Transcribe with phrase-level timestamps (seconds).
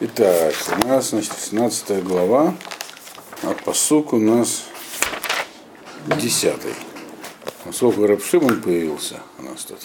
[0.00, 2.56] Итак, у нас, значит, 17 глава,
[3.44, 4.64] а посук у нас
[6.08, 6.52] 10.
[7.64, 9.78] Поскольку Рабшимон появился у нас тут.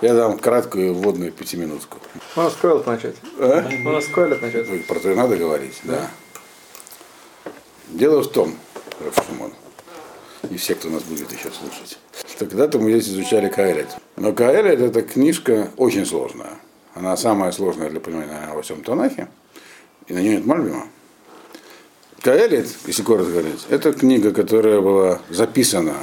[0.00, 1.98] Я дам краткую вводную пятиминутку.
[2.36, 3.16] Можно с Койлов начать.
[3.38, 3.68] А?
[3.80, 4.86] Можно с Койлов начать.
[4.86, 6.10] Про то и надо говорить, да.
[7.88, 8.56] Дело в том,
[9.04, 9.52] Рабшимон,
[10.48, 13.88] и все, кто нас будет еще слушать, что когда-то мы здесь изучали Каэлет.
[14.16, 16.58] Но Каэлет это книжка очень сложная.
[16.96, 19.28] Она самая сложная для понимания во всем Танахе.
[20.06, 20.86] И на нее нет Мальбима.
[22.22, 25.94] Каэлит, если коротко говорить, это книга, которая была записана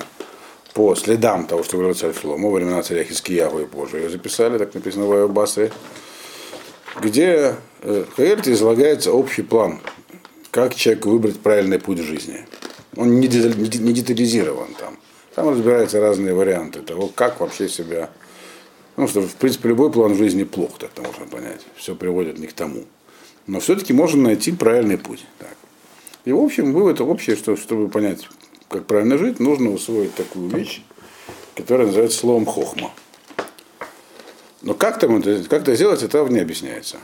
[0.76, 3.98] по следам того, что говорил царь Шломо во времена царя Хискиягу и позже.
[3.98, 5.72] Ее записали, так написано в Айобасре,
[7.02, 9.80] где э, в Каэлите излагается общий план,
[10.52, 12.46] как человеку выбрать правильный путь жизни.
[12.96, 14.98] Он не детализирован там.
[15.34, 18.12] Там разбираются разные варианты того, как вообще себя...
[18.96, 21.62] Ну, что, в принципе, любой план жизни плох, так можно понять.
[21.76, 22.84] Все приводит не к тому.
[23.48, 25.26] Но все-таки можно найти правильный путь.
[25.40, 25.58] Так.
[26.26, 28.30] И, в общем, вывод общий, что чтобы понять,
[28.70, 30.84] как правильно жить, нужно усвоить такую вещь,
[31.56, 32.92] которая называется словом хохма.
[34.62, 36.98] Но как, там это, как это сделать, это не объясняется.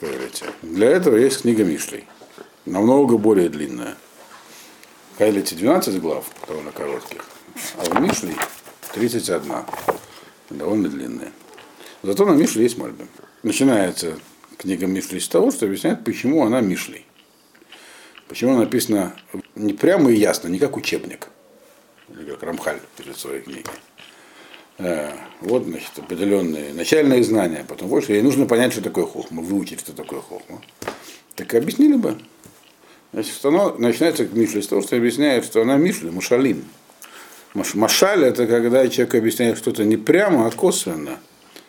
[0.00, 0.46] Поверите.
[0.62, 2.04] Для этого есть книга Мишлей.
[2.64, 3.96] Намного более длинная.
[5.14, 7.24] В Кайлете 12 глав, довольно коротких,
[7.76, 8.36] а в Мишлей
[8.94, 9.52] 31,
[10.52, 11.32] довольно длинная.
[12.02, 13.08] Зато на Мишле есть Мальбим.
[13.42, 14.18] Начинается
[14.58, 17.06] книга Мишлей с того, что объясняет, почему она Мишлей.
[18.28, 19.14] Почему она написана
[19.54, 21.28] не прямо и ясно, не как учебник,
[22.08, 23.70] или как Рамхаль в своей книге.
[24.78, 29.80] Э, Вот, значит, определенные начальные знания, потом больше, ей нужно понять, что такое хохма, выучить,
[29.80, 30.62] что такое хохма.
[31.34, 32.18] Так объяснили бы.
[33.12, 36.64] Значит, оно начинается Мишли с того, что объясняет, что она Мишли, Мушалим.
[37.54, 41.18] Маш- Машаль это когда человек объясняет что-то не прямо, а косвенно,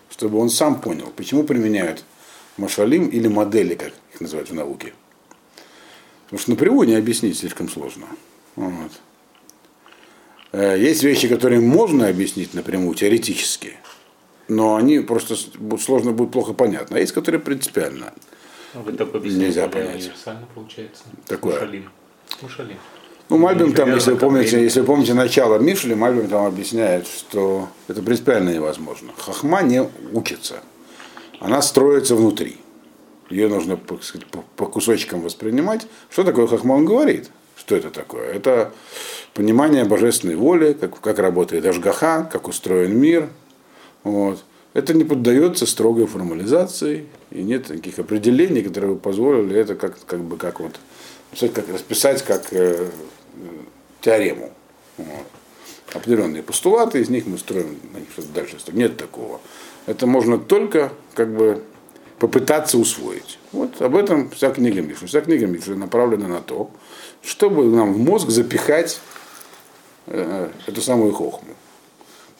[0.10, 2.04] чтобы он сам понял, почему применяют
[2.58, 4.94] Машалим или модели, как их называют в науке.
[6.26, 8.06] Потому что напрямую не объяснить слишком сложно.
[8.56, 8.92] Вот.
[10.52, 13.74] Э, Есть вещи, которые можно объяснить напрямую, теоретически,
[14.48, 15.36] но они просто
[15.80, 16.98] сложно будут плохо понятны.
[16.98, 18.14] А есть, которые принципиально.
[18.74, 20.02] Ну, Вы так Нельзя понять.
[20.02, 21.04] универсально получается.
[21.28, 21.54] Такое.
[21.56, 21.90] Мушалим.
[22.42, 22.78] Мушалим.
[23.34, 27.68] Ну, Мальбим там, если вы помните, если вы помните начало Мишли, Мальбим там объясняет, что
[27.88, 29.10] это принципиально невозможно.
[29.18, 30.58] Хахма не учится.
[31.40, 32.58] Она строится внутри.
[33.32, 33.98] Ее нужно по,
[34.56, 35.88] по кусочкам воспринимать.
[36.12, 36.74] Что такое хахма?
[36.74, 37.32] Он говорит.
[37.56, 38.32] Что это такое?
[38.32, 38.72] Это
[39.34, 43.30] понимание божественной воли, как, как работает Ашгаха, как устроен мир.
[44.04, 44.44] Вот.
[44.76, 50.20] Это не поддается строгой формализации, и нет таких определений, которые бы позволили это как, как
[50.20, 50.76] бы как вот
[51.40, 52.90] как расписать как э,
[54.04, 54.52] теорему.
[54.98, 55.26] Вот.
[55.94, 58.58] Определенные постулаты, из них мы строим на них что-то дальше.
[58.72, 59.40] Нет такого.
[59.86, 61.64] Это можно только как бы
[62.20, 63.40] попытаться усвоить.
[63.52, 65.08] Вот об этом вся книга Миши.
[65.08, 66.72] Вся книга Миши направлена на то,
[67.22, 69.00] чтобы нам в мозг запихать
[70.08, 71.54] э, эту самую хохму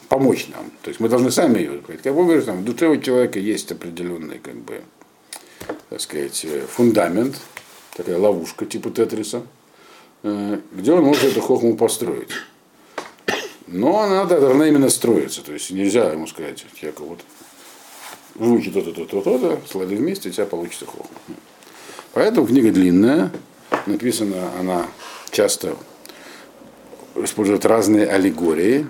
[0.08, 0.70] помочь нам.
[0.82, 2.02] То есть мы должны сами ее понять.
[2.02, 4.82] Как вы говорите, там, в душе у человека есть определенный, как бы,
[5.90, 7.40] так сказать, э, фундамент,
[7.96, 9.42] такая ловушка типа Тетриса,
[10.24, 12.30] где он может эту хохму построить.
[13.66, 15.42] Но она да, должна именно строиться.
[15.42, 17.20] То есть нельзя ему сказать человеку, вот
[18.34, 21.16] выучи то-то, то-то, то-то, сложи вместе, у тебя получится хохма.
[22.14, 23.30] Поэтому книга длинная,
[23.86, 24.86] написана она
[25.30, 25.76] часто
[27.16, 28.86] использует разные аллегории,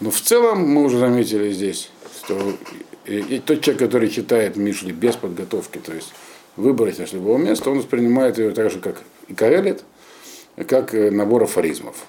[0.00, 2.56] но в целом мы уже заметили здесь, что
[3.04, 6.12] и, и тот человек, который читает Мишли без подготовки, то есть
[6.56, 9.84] выбрать с любого места, он воспринимает ее так же, как и Каэлит,
[10.66, 12.06] как э, набор афоризмов.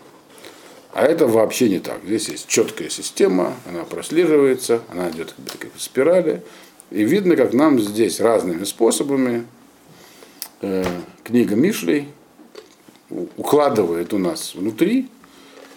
[0.91, 1.99] А это вообще не так.
[2.03, 6.43] Здесь есть четкая система, она прослеживается, она идет как бы такой по спирали.
[6.89, 9.45] И видно, как нам здесь разными способами
[10.61, 10.83] э,
[11.23, 12.09] книга Мишлей
[13.09, 15.09] укладывает у нас внутри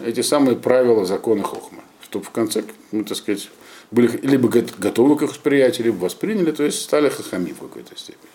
[0.05, 1.82] эти самые правила закона Хохма.
[2.03, 3.50] Чтобы в конце, мы, так сказать,
[3.91, 7.97] были либо гот- готовы к их восприятию, либо восприняли, то есть стали хахами в какой-то
[7.97, 8.31] степени.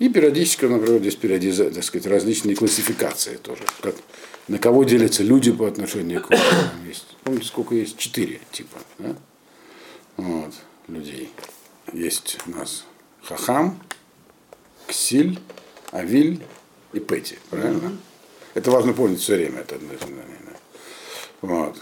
[0.00, 3.62] И периодически, например, здесь периодиза, так сказать, различные классификации тоже.
[3.82, 3.94] Как,
[4.48, 6.86] на кого делятся люди по отношению к Хохмам.
[6.88, 7.98] Есть, помните, сколько есть?
[7.98, 9.14] Четыре типа да?
[10.16, 10.54] вот,
[10.88, 11.30] людей.
[11.92, 12.86] Есть у нас
[13.22, 13.78] Хахам,
[14.86, 15.38] Ксиль,
[15.90, 16.40] Авиль
[16.94, 17.36] и Пети.
[17.50, 17.98] Правильно?
[18.54, 19.60] Это важно помнить все время.
[19.60, 20.00] Это одно из.
[21.42, 21.76] Вот.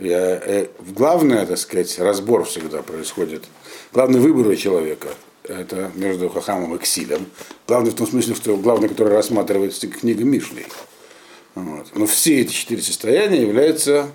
[0.00, 3.44] Я, э, главное, так сказать, разбор всегда происходит.
[3.92, 5.08] Главный выбор у человека
[5.48, 7.26] это между Хахамом и Ксилем.
[7.66, 10.66] Главное в том смысле, что главное, которое рассматривается книга Мишлей.
[11.54, 11.88] Вот.
[11.94, 14.10] Но все эти четыре состояния являются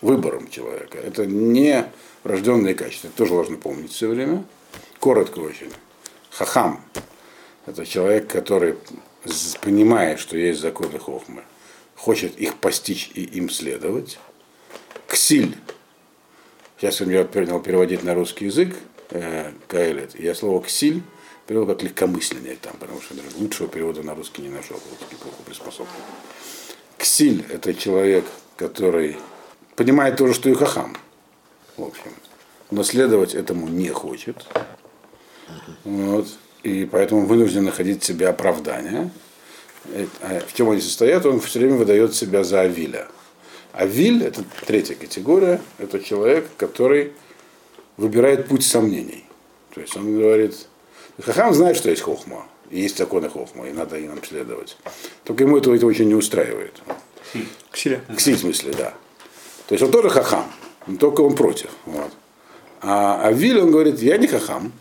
[0.00, 0.98] выбором человека.
[0.98, 1.86] Это не
[2.24, 3.08] врожденные качества.
[3.08, 4.44] Это тоже важно помнить все время.
[4.98, 5.70] Коротко очень.
[6.30, 6.84] Хахам–
[7.66, 8.74] это человек, который
[9.60, 11.44] понимает, что есть законы Хохмы,
[11.94, 14.18] хочет их постичь и им следовать.
[15.06, 15.56] Ксиль.
[16.76, 18.74] Сейчас я принял переводить на русский язык,
[19.14, 20.18] э, Каэлет.
[20.18, 21.02] Я слово ксиль
[21.46, 25.42] перевел как легкомысление там, потому что даже лучшего перевода на русский не нашел, русский плохо
[25.44, 25.94] приспособлен.
[26.98, 28.24] Ксиль– это человек,
[28.56, 29.16] который
[29.76, 30.96] понимает то же, что и хахам,
[31.76, 32.12] в общем,
[32.70, 34.46] но следовать этому не хочет.
[35.84, 36.28] Вот.
[36.62, 39.10] И поэтому вынужден находить в себе оправдание.
[39.86, 41.26] Э, а В чем они состоят?
[41.26, 43.06] Он все время выдает себя за Авиля.
[43.72, 47.12] Авиль– это третья категория, это человек, который
[47.96, 49.24] выбирает путь сомнений.
[49.74, 50.54] То есть он говорит,
[51.22, 54.76] Хахам знает, что есть хохма, и есть законы хохма, и надо им следовать.
[55.24, 56.74] Только ему это, это очень не устраивает.
[57.70, 58.00] Ксиля.
[58.16, 58.94] Ксиль в смысле, да.
[59.66, 60.44] То есть он тоже хахам,
[60.86, 61.70] но только он против.
[61.86, 62.10] Вот.
[62.80, 64.72] А Авиль, он говорит, я не хахам.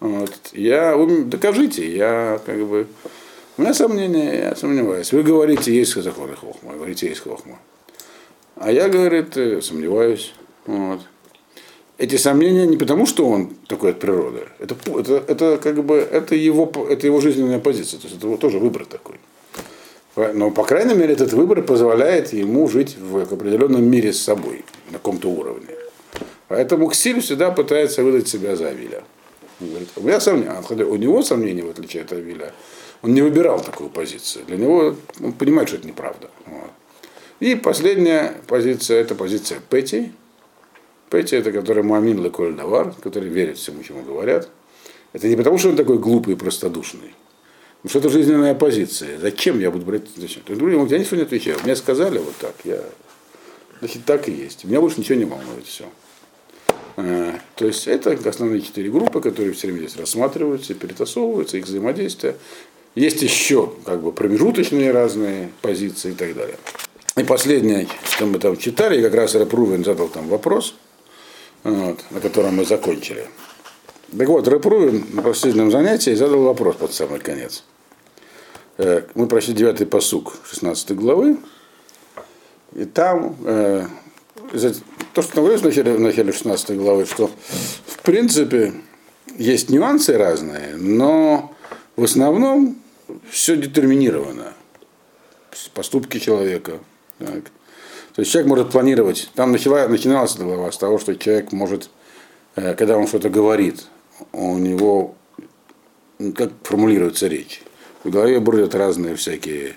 [0.00, 0.32] Вот.
[0.52, 2.86] Я, мне докажите, я как бы...
[3.56, 5.12] У меня сомнения, я сомневаюсь.
[5.12, 7.58] Вы говорите, есть законы хохма, говорите, есть хохма.
[8.56, 10.34] А я, говорит, э, сомневаюсь.
[10.66, 11.00] Вот.
[11.96, 14.48] Эти сомнения не потому, что он такой от природы.
[14.58, 18.00] Это, это, это как бы это его, это его жизненная позиция.
[18.00, 19.16] То есть это его тоже выбор такой.
[20.16, 24.98] Но, по крайней мере, этот выбор позволяет ему жить в определенном мире с собой, на
[24.98, 25.74] каком-то уровне.
[26.48, 29.02] Поэтому Ксиль всегда пытается выдать себя за Авиля.
[29.60, 32.52] Он говорит, у меня сомнения, хотя у него сомнения, в отличие от Авиля,
[33.02, 34.44] он не выбирал такую позицию.
[34.46, 36.30] Для него, он понимает, что это неправда.
[36.46, 36.70] Вот.
[37.40, 40.12] И последняя позиция, это позиция Пети.
[41.10, 44.48] Пети это который Муамин Леколь Давар, который верит всему, чему говорят.
[45.12, 47.14] Это не потому, что он такой глупый и простодушный.
[47.82, 49.18] Потому что это жизненная позиция.
[49.18, 50.02] Зачем я буду брать?
[50.16, 50.42] Зачем?
[50.48, 51.58] Есть, говорю, я ничего не отвечаю.
[51.64, 52.54] Мне сказали вот так.
[52.64, 52.80] Я...
[53.80, 54.64] Значит, так и есть.
[54.64, 55.66] Меня больше ничего не волнует.
[55.66, 55.84] Все.
[56.96, 62.36] Э, То есть это основные четыре группы, которые все время здесь рассматриваются, перетасовываются, их взаимодействие.
[62.94, 66.56] Есть еще как бы промежуточные разные позиции и так далее.
[67.16, 70.74] И последнее, что мы там читали, как раз Рэп Рувен задал там вопрос,
[71.64, 73.26] вот, на котором мы закончили.
[74.16, 74.66] Так вот, Рэп
[75.12, 77.64] на последнем занятии задал вопрос под самый конец.
[78.78, 81.38] Э, Мы прошли 9 посук 16 главы,
[82.74, 83.86] и там э,
[85.14, 87.30] то, что там говорится в начале, в начале 16 главы, что
[87.86, 88.72] в принципе
[89.38, 91.52] есть нюансы разные, но
[91.96, 92.76] в основном
[93.30, 94.52] все детерминировано.
[95.72, 96.78] Поступки человека.
[97.18, 97.44] Так.
[98.14, 99.30] То есть человек может планировать.
[99.34, 101.90] Там начиналась эта глава с того, что человек может,
[102.54, 103.86] э, когда он что-то говорит,
[104.32, 105.16] у него
[106.18, 107.62] ну, как формулируется речь.
[108.04, 109.74] В голове бродят разные всякие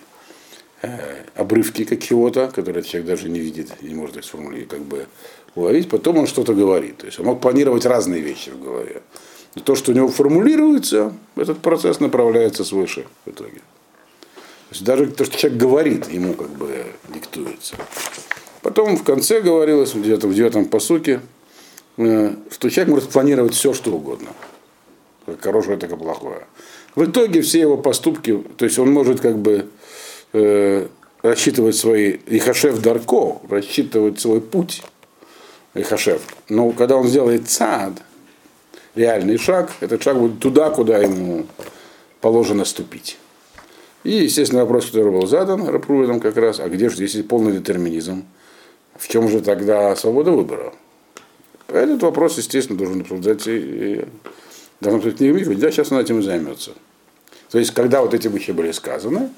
[0.84, 5.08] э, обрывки какого-то, которые человек даже не видит, не может их сформулировать, как бы
[5.56, 6.98] уловить, потом он что-то говорит.
[6.98, 9.02] То есть он мог планировать разные вещи в голове.
[9.56, 13.62] И то, что у него формулируется, этот процесс направляется свыше в итоге.
[14.72, 17.76] Есть даже то, что человек говорит, ему как бы диктуется.
[18.62, 21.22] Потом в конце говорилось, где-то в девятом посуке,
[21.98, 24.30] э, что человек может планировать все, что угодно.
[25.26, 26.48] Как хорошее, так и плохое.
[26.96, 29.68] В итоге все его поступки, то есть он может как бы
[30.34, 30.88] э,
[31.22, 34.84] рассчитывать свои, Ихашев Дарко, рассчитывать свой путь,
[35.74, 36.22] Ихашев.
[36.50, 37.94] Но когда он сделает цад,
[38.96, 41.46] реальный шаг, этот шаг будет туда, куда ему
[42.20, 43.18] положено ступить.
[44.04, 48.26] И, естественно, вопрос, который был задан Рапрувином как раз, а где же здесь полный детерминизм?
[48.96, 50.74] В чем же тогда свобода выбора?
[51.68, 54.06] Этот вопрос, естественно, должен обсуждать и, и
[54.80, 56.72] должен быть книга Миквы, да, сейчас он этим и займется.
[57.52, 59.30] То есть, когда вот эти вещи были сказаны,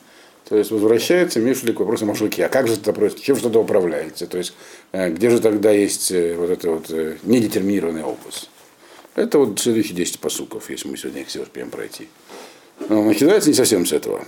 [0.47, 4.25] то есть возвращается Мишли к вопросу Машлыки, а как же это происходит, чем что-то управляется,
[4.25, 4.53] то есть
[4.91, 8.49] э, где же тогда есть э, вот эта вот э, недетерминированная область.
[9.15, 12.09] Это вот следующие 10 посуков, если мы сегодня их все успеем пройти.
[12.87, 14.25] Но начинается не совсем с этого.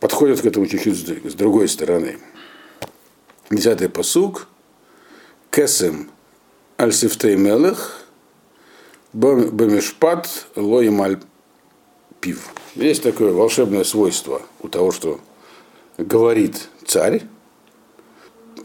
[0.00, 0.96] Подходят к этому чуть-чуть
[1.30, 2.18] с другой стороны.
[3.50, 4.48] Десятый посук.
[5.50, 6.10] Кесем
[6.78, 8.04] аль-сифтей мелех
[9.12, 11.18] бам- бамешпат аль
[12.20, 12.48] пив.
[12.74, 15.20] Есть такое волшебное свойство у того, что
[15.96, 17.22] говорит царь,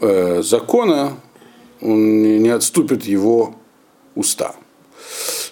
[0.00, 1.16] э, закона
[1.80, 3.56] он не отступит его
[4.14, 4.54] уста.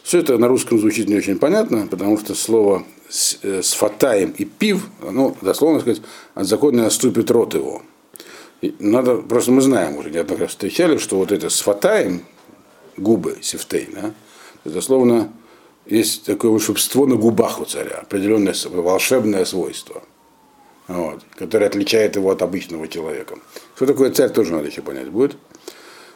[0.02, 4.44] Все это на русском звучит не очень понятно, потому что слово с, э, сфатаем и
[4.46, 6.00] пив, ну, дословно сказать,
[6.34, 7.82] от закона не отступит рот его.
[8.62, 12.22] И надо, просто мы знаем уже, неоднократно встречали, что вот это сфатаем,
[12.96, 14.14] губы, сифтей, да,
[14.64, 15.30] дословно
[15.84, 20.02] есть такое волшебство на губах у царя, определенное с- волшебное свойство,
[20.88, 23.36] вот, которое отличает его от обычного человека.
[23.76, 25.36] Что такое царь, тоже надо еще понять будет.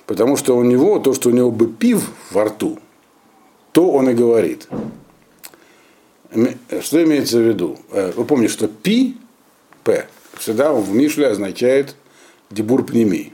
[0.07, 2.79] Потому что у него, то, что у него бы пив во рту,
[3.73, 4.69] то он и говорит.
[6.81, 7.79] Что имеется в виду?
[7.91, 9.17] Э, Вы помните, что пи,
[9.85, 10.07] п,
[10.39, 11.97] всегда в Мишле означает
[12.51, 13.33] дебур пнеми.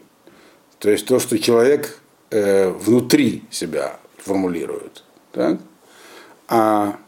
[0.78, 5.04] То есть то, что человек э, внутри себя формулирует.
[5.32, 5.58] Так?
[6.48, 6.98] А,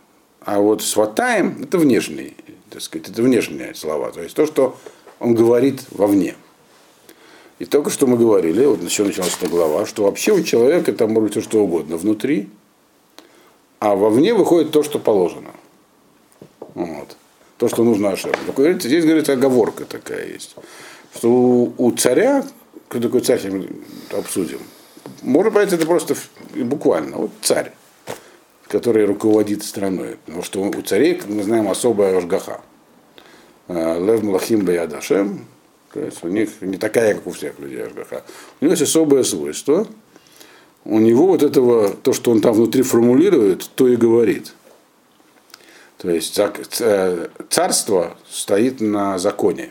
[0.41, 2.35] а вот сватаем это внешние,
[2.71, 4.11] так сказать, это внешние слова.
[4.13, 4.79] То есть то, что
[5.19, 6.35] он говорит вовне.
[7.59, 11.13] И только что мы говорили, вот еще началась эта глава, что вообще у человека там
[11.13, 12.51] может быть все что угодно внутри,
[13.79, 15.51] а вовне выходит то, что положено.
[16.75, 17.17] Вот.
[17.59, 18.15] То, что нужно
[18.55, 20.57] говорится, здесь, говорится, оговорка такая есть.
[21.15, 22.45] Что у, у царя,
[22.89, 23.41] такой царь,
[24.13, 24.59] обсудим,
[25.23, 26.17] можно понять это просто
[26.57, 27.17] буквально.
[27.19, 27.73] Вот царь,
[28.69, 30.17] который руководит страной.
[30.25, 32.61] Потому что у царей, как мы знаем, особая ажгаха.
[33.69, 35.47] А, Лев Млахим Баядашем,
[35.93, 38.25] то есть у них не такая, как у всех людей ажгаха.
[38.61, 39.87] У него есть особое свойство.
[40.85, 44.53] У него вот этого, то, что он там внутри формулирует, то и говорит.
[46.05, 49.71] То есть ц- царство стоит на законе.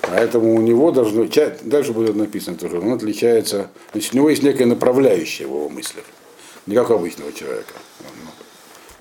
[0.00, 1.26] Поэтому у него должно,
[1.64, 6.04] дальше будет написано тоже, он отличается, значит, у него есть некое направляющее в его мыслях,
[6.66, 7.74] не как у обычного человека.
[8.00, 8.28] Он-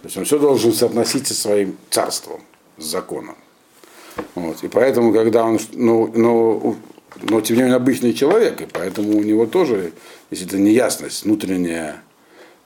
[0.01, 2.41] То есть он все должен соотноситься со своим царством,
[2.77, 3.37] с законом.
[4.35, 4.61] Вот.
[4.65, 6.75] И поэтому, когда он, ну, но,
[7.21, 9.93] но тем не менее обычный человек, и поэтому у него тоже,
[10.29, 12.01] если это неясность, внутренняя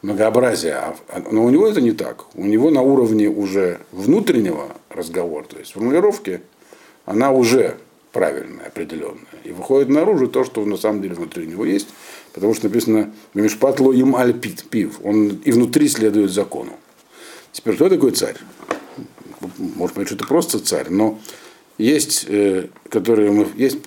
[0.01, 2.25] многообразие, а- а- но у него это не так.
[2.35, 6.41] У него на уровне уже внутреннего разговора, то есть формулировки,
[7.05, 7.77] она уже
[8.11, 9.27] правильная, определенная.
[9.43, 11.87] И выходит наружу то, что на самом деле внутри него есть,
[12.33, 14.99] потому что написано «Мишпатло им альпит пив».
[15.03, 16.73] Он и внутри следует закону.
[17.51, 18.37] Теперь, кто такой царь?
[19.57, 21.19] Может быть, это просто царь, но
[21.77, 23.77] есть, э, которые есть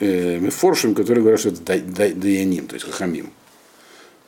[0.00, 3.30] э, мифоршим, которые говорят, что это даяним, то есть хахамим.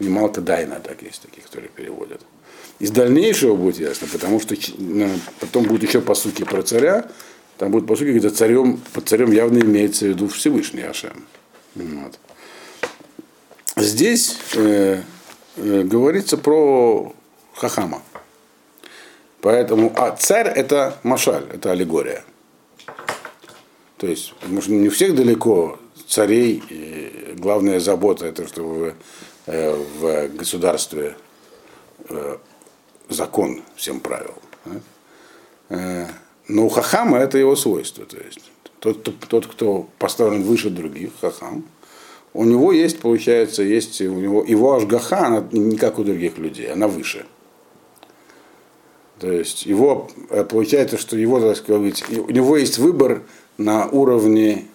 [0.05, 2.21] И Малка Дайна, так есть такие, которые переводят.
[2.79, 4.55] Из дальнейшего будет ясно, потому что
[5.41, 7.11] потом будут еще посуки про царя,
[7.57, 11.25] там будут посуки, где царем, под царем явно имеется в виду Всевышний Ашем.
[11.75, 12.19] Вот.
[13.77, 15.01] Здесь э,
[15.57, 17.15] э, говорится про
[17.55, 18.03] Хахама.
[19.41, 22.25] Поэтому, а царь это машаль, это аллегория.
[23.97, 26.63] То есть, может, не у всех далеко царей,
[27.37, 28.95] главная забота это, чтобы
[29.47, 31.17] в, э, в государстве
[32.09, 32.37] э,
[33.09, 34.35] закон всем правил.
[35.69, 36.07] Э,
[36.49, 38.05] Но у хахама это его свойство.
[38.05, 41.65] То есть тот, тот, кто поставлен выше других, хахам,
[42.33, 46.73] у него есть, получается, есть у него, его ашгаха, она не как у других людей,
[46.73, 47.27] она выше.
[49.21, 50.11] То есть его,
[50.51, 53.23] получается, что его, так сказать, у него есть выбор
[53.57, 54.67] на уровне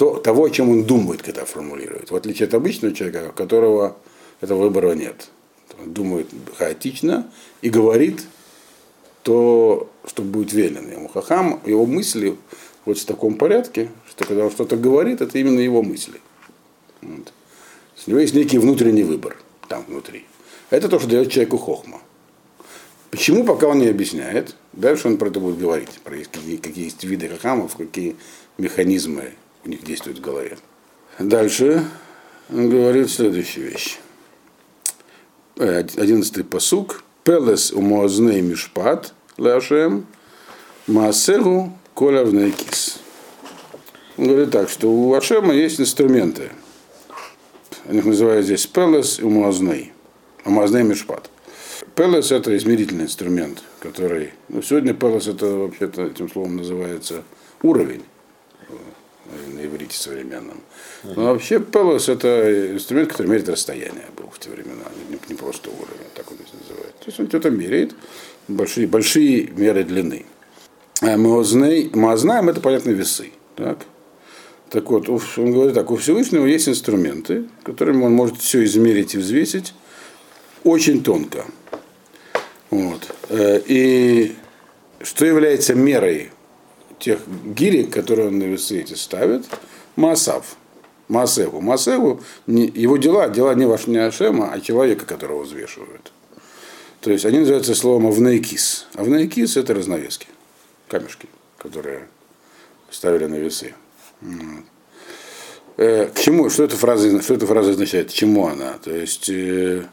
[0.00, 2.10] то, того, о чем он думает, когда формулирует.
[2.10, 3.98] В отличие от обычного человека, у которого
[4.40, 5.28] этого выбора нет.
[5.78, 6.26] Он думает
[6.56, 7.30] хаотично
[7.60, 8.24] и говорит
[9.22, 11.08] то, что будет велено ему.
[11.08, 12.34] Хахам, его мысли
[12.86, 16.18] вот в таком порядке, что когда он что-то говорит, это именно его мысли.
[17.02, 17.30] Вот.
[18.06, 19.36] У него есть некий внутренний выбор
[19.68, 20.24] там внутри.
[20.70, 22.00] Это то, что дает человеку хохма.
[23.10, 24.56] Почему, пока он не объясняет.
[24.72, 28.16] Дальше он про это будет говорить, про какие, какие есть виды хахамов, какие
[28.56, 30.58] механизмы у них действуют в голове.
[31.18, 31.84] Дальше
[32.50, 33.98] он говорит следующую вещь.
[35.56, 37.04] Э, Одиннадцатый посук.
[37.22, 40.06] Пелес умоазней мишпат лашем
[40.86, 42.98] маасегу колявный кис.
[44.16, 46.50] Он говорит так, что у Ашема есть инструменты.
[47.86, 49.92] Они называют здесь пелес и умазней.
[50.44, 51.30] Умазней мишпат.
[51.94, 54.32] Пелес это измерительный инструмент, который.
[54.48, 57.22] Ну, сегодня пелес это вообще-то этим словом называется
[57.62, 58.02] уровень
[59.54, 60.60] на иврите современном.
[61.04, 65.70] Но вообще пелос это инструмент, который меряет расстояние был в те времена, не, не просто
[65.70, 66.98] уровень, так он здесь называется.
[66.98, 67.94] То есть он что-то меряет,
[68.48, 70.26] большие, большие меры длины.
[71.02, 73.30] А маозней- Маознаем это, понятно, весы.
[73.56, 73.78] Так?
[74.70, 79.18] Так вот, он говорит так, у Всевышнего есть инструменты, которыми он может все измерить и
[79.18, 79.74] взвесить
[80.62, 81.44] очень тонко.
[82.70, 83.12] Вот.
[83.30, 84.36] Э, И
[85.02, 86.30] что является мерой
[87.00, 89.46] тех гирек, которые он на весы эти ставит,
[89.96, 90.56] Маасав.
[91.08, 91.60] Маасеву.
[91.60, 96.12] Маасеву, не- его дела, дела не ваш не Ашема, а человека, которого взвешивают.
[97.00, 98.86] То есть они называются словом авнейкис.
[98.94, 100.28] Авнейкис это разновески,
[100.86, 101.26] камешки,
[101.58, 102.06] которые
[102.90, 103.74] ставили на весы.
[105.76, 108.74] Э, К чему, что эта фраза, что эта фраза означает, к чему она?
[108.74, 109.86] То есть э,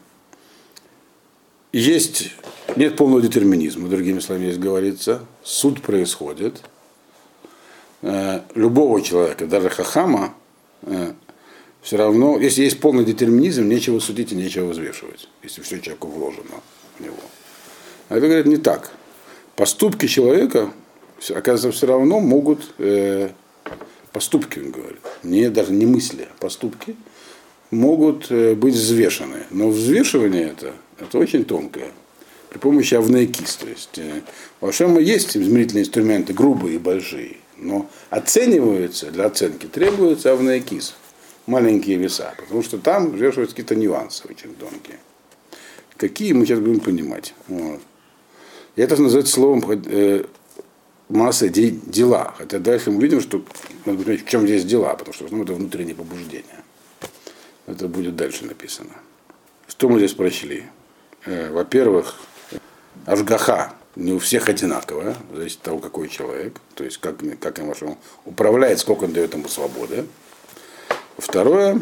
[1.71, 2.31] есть,
[2.75, 6.61] нет полного детерминизма, другими словами здесь говорится, суд происходит,
[8.09, 10.33] Э, любого человека, даже хахама,
[10.83, 11.11] э,
[11.81, 16.61] все равно, если есть полный детерминизм, нечего судить и нечего взвешивать, если все человеку вложено
[16.97, 17.17] в него.
[18.07, 18.91] А это говорят не так.
[19.57, 20.71] поступки человека,
[21.35, 23.29] оказывается, все равно могут, э,
[24.13, 26.95] поступки, он говорит, не, даже не мысли, а поступки,
[27.71, 29.43] могут быть взвешены.
[29.49, 31.91] Но взвешивание это, это очень тонкое.
[32.51, 33.57] При помощи авнекис.
[33.57, 34.21] То есть, э,
[34.61, 40.95] у есть измерительные инструменты грубые и большие, но оцениваются, для оценки требуется авнекис,
[41.45, 44.99] маленькие веса, потому что там взвешиваются какие-то нюансы очень тонкие.
[45.97, 47.33] Какие мы сейчас будем понимать.
[47.47, 47.81] Вот.
[48.75, 50.25] И это называется словом э,
[51.09, 52.35] масса де- дела.
[52.37, 53.43] Хотя дальше мы видим, что
[53.85, 56.63] надо понять, в чем здесь дела, потому что ну, это внутреннее побуждение.
[57.65, 58.93] Это будет дальше написано.
[59.67, 60.65] Что мы здесь прочли?
[61.25, 62.15] Э, во-первых,
[63.05, 67.67] Ашгаха не у всех одинаковая, зависит от того, какой человек, то есть как, как им
[67.67, 70.05] вашему управляет, сколько он дает ему свободы.
[71.17, 71.81] Второе,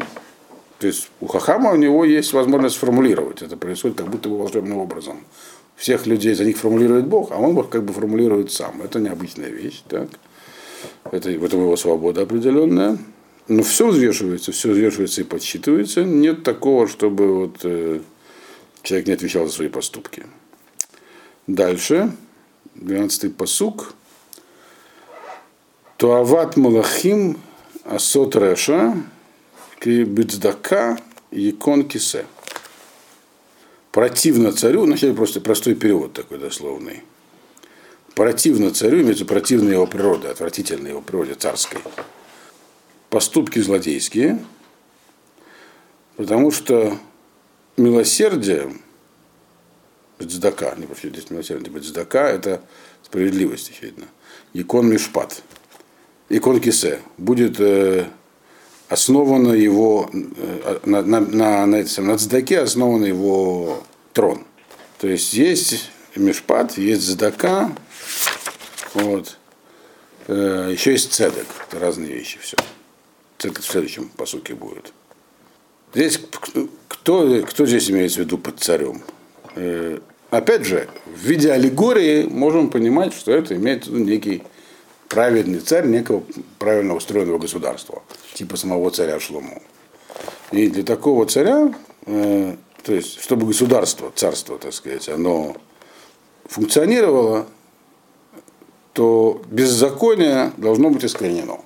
[0.78, 3.42] то есть у Хахама у него есть возможность сформулировать.
[3.42, 5.24] Это происходит как будто бы волшебным образом.
[5.76, 8.80] Всех людей за них формулирует Бог, а он их как бы формулирует сам.
[8.80, 9.82] Это необычная вещь.
[9.86, 10.08] Так?
[11.12, 12.96] Это, в этом его свобода определенная.
[13.48, 16.02] Но все взвешивается, все взвешивается и подсчитывается.
[16.02, 18.00] Нет такого, чтобы вот, э,
[18.82, 20.24] человек не отвечал за свои поступки.
[21.46, 22.12] Дальше,
[22.74, 23.94] 12-й посук.
[25.96, 27.38] Туават Малахим
[27.84, 28.94] Асот Реша
[29.84, 30.98] Бицдака
[31.30, 32.26] Якон Кисе.
[33.92, 37.02] Противно царю, вначале просто простой перевод такой дословный.
[38.14, 41.80] Противно царю, имеется противная его природа, отвратительная его природе царской.
[43.08, 44.44] Поступки злодейские,
[46.16, 46.98] потому что
[47.76, 48.74] милосердие,
[50.18, 52.62] бецдака, не вообще здесь милосердие, бецдака, это
[53.02, 54.06] справедливость, очевидно.
[54.52, 55.42] Икон Мишпат,
[56.28, 58.06] икон Кисе, будет э,
[58.88, 63.82] основано его, э, на, на, на, на, этом- на цдаке основан его
[64.12, 64.44] трон.
[64.98, 67.72] То есть есть Мишпат, есть Здака,
[68.94, 69.36] вот.
[70.28, 72.56] Э, еще есть цедек, это разные вещи все.
[73.38, 74.92] Цедек в следующем посуке будет.
[75.94, 76.18] Здесь
[76.88, 79.02] кто, кто здесь имеется в виду под царем?
[79.56, 79.98] Э,
[80.30, 84.42] опять же, в виде аллегории можем понимать, что это имеет в некий
[85.08, 86.22] праведный царь некого
[86.58, 88.02] правильно устроенного государства,
[88.34, 89.62] типа самого царя Шлому.
[90.52, 91.74] И для такого царя,
[92.06, 95.56] э, то есть, чтобы государство, царство, так сказать, оно
[96.44, 97.46] функционировало,
[98.92, 101.60] то беззаконие должно быть искоренено.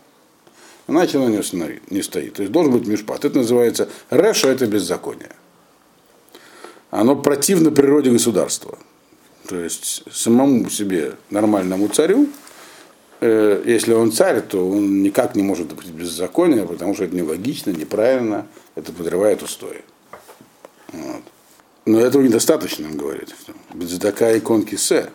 [0.88, 2.34] Иначе оно не, не стоит.
[2.34, 3.24] То есть должен быть мишпат.
[3.24, 5.30] Это называется реша, это беззаконие.
[6.90, 8.78] Оно противно природе государства.
[9.46, 12.28] То есть самому себе нормальному царю,
[13.20, 17.70] э, если он царь, то он никак не может быть беззакония, потому что это нелогично,
[17.70, 19.82] неправильно, это подрывает устои.
[20.92, 21.22] Вот.
[21.86, 23.34] Но этого недостаточно, он говорит.
[23.72, 25.10] Бездака и конкисе.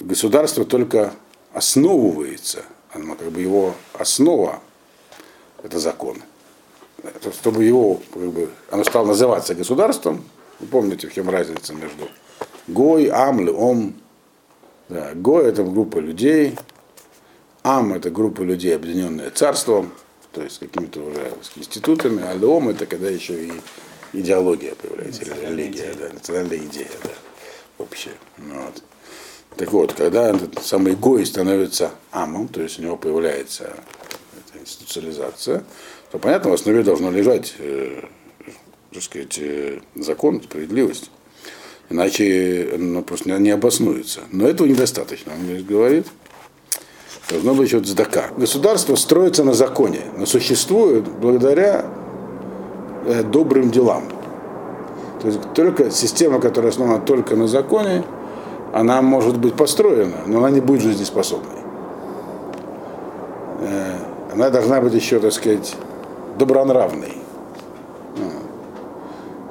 [0.00, 1.12] Государство только
[1.52, 4.60] основывается, оно как бы его основа,
[5.62, 6.18] это закон.
[7.38, 10.24] Чтобы его, как бы, оно стало называться государством,
[10.60, 12.08] вы помните, в чем разница между
[12.68, 13.94] Гой, Ам, Леом.
[14.88, 16.56] Да, Гой это группа людей,
[17.62, 19.92] Ам это группа людей, объединенная царством,
[20.32, 23.52] то есть какими-то уже институтами, а Леом это когда еще и
[24.12, 27.10] идеология появляется, или религия, да, национальная идея, да,
[27.78, 28.14] общая.
[28.38, 28.82] Ну Вот.
[29.56, 33.74] Так вот, когда этот самый Гой становится Амом, то есть у него появляется
[34.54, 35.64] институциализация,
[36.10, 38.02] то понятно, в основе должно лежать, э,
[38.96, 41.10] так сказать, э, закон, справедливость.
[41.90, 44.20] Иначе оно просто не- обоснуется.
[44.32, 46.06] Но этого недостаточно, он говорит.
[47.28, 48.28] Должно быть еще сдака.
[48.38, 51.84] Государство строится на законе, но существует благодаря
[53.04, 54.04] э, добрым делам.
[55.20, 58.02] То есть только система, которая основана только на законе,
[58.72, 61.60] она может быть построена, но она не будет жизнеспособной.
[63.60, 63.96] Э,
[64.32, 65.76] Она должна быть еще, так сказать,
[66.38, 67.12] добронравной.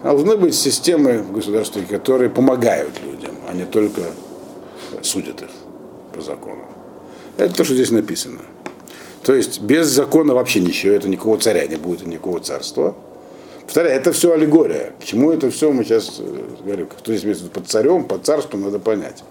[0.05, 4.01] Должны быть системы в государстве, которые помогают людям, а не только
[5.01, 5.47] судят их
[6.13, 6.63] по закону.
[7.37, 8.41] Это то, что здесь написано.
[9.23, 12.95] То есть без закона вообще ничего, это никакого царя не будет, никакого царства.
[13.63, 14.93] Повторяю, это все аллегория.
[15.01, 16.85] К чему это все мы сейчас э, говорим?
[16.85, 19.23] Кто здесь имеется под царем, под царством, надо понять.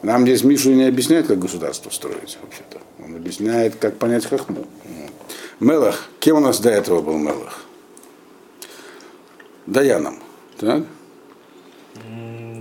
[0.00, 2.78] Нам здесь Мишу не объясняет, как государство строить, вообще-то.
[3.04, 4.64] Он объясняет, как понять хахму.
[4.86, 5.10] М.
[5.60, 6.08] Мелах.
[6.18, 7.67] Кем у нас до этого был Мелах?
[9.68, 10.18] Даяном.
[10.58, 10.82] Так?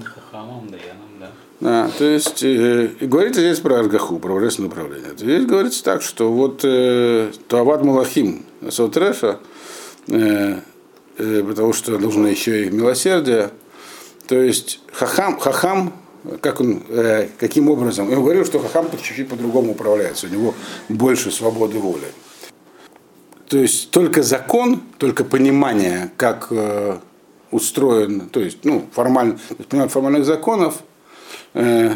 [0.04, 1.32] Хахамом, Даяном, да.
[1.60, 5.12] Да, то есть э, говорится здесь про Аргаху, про божественное управление.
[5.18, 9.40] Здесь говорится так, что вот э, Туават Малахим Сотреша,
[10.08, 10.60] э,
[11.18, 13.52] э, потому что нужно еще и милосердие.
[14.28, 15.94] То есть хахам, хахам
[16.42, 18.10] как он, э, каким образом.
[18.10, 20.54] Я говорил, что Хахам чуть-чуть по-другому управляется, у него
[20.90, 22.08] больше свободы воли.
[23.50, 26.98] То есть только закон, только понимание, как э,
[27.52, 30.84] устроен, то есть, ну, формально, понимание формальных законов
[31.54, 31.96] э,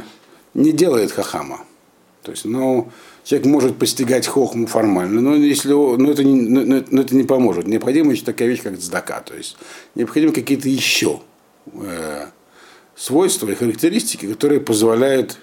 [0.53, 1.65] не делает Хахама.
[2.23, 2.89] То есть, ну,
[3.23, 7.67] человек может постигать хохму формально, но, если, но, это не, но, но это не поможет.
[7.67, 9.21] Необходима еще такая вещь, как цдака.
[9.21, 9.57] То есть
[9.95, 11.19] необходимы какие-то еще
[11.73, 12.27] э,
[12.95, 15.37] свойства и характеристики, которые позволяют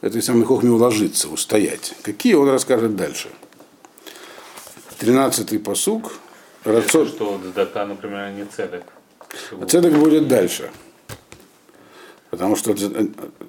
[0.00, 1.94] этой самой хохме уложиться, устоять.
[2.02, 3.28] Какие он расскажет дальше.
[5.04, 6.12] Тринадцатый посук.
[6.64, 7.04] Рацо...
[7.04, 8.84] Что цдака, например, не цедек.
[9.60, 10.70] А цедек будет дальше.
[12.30, 12.74] Потому что,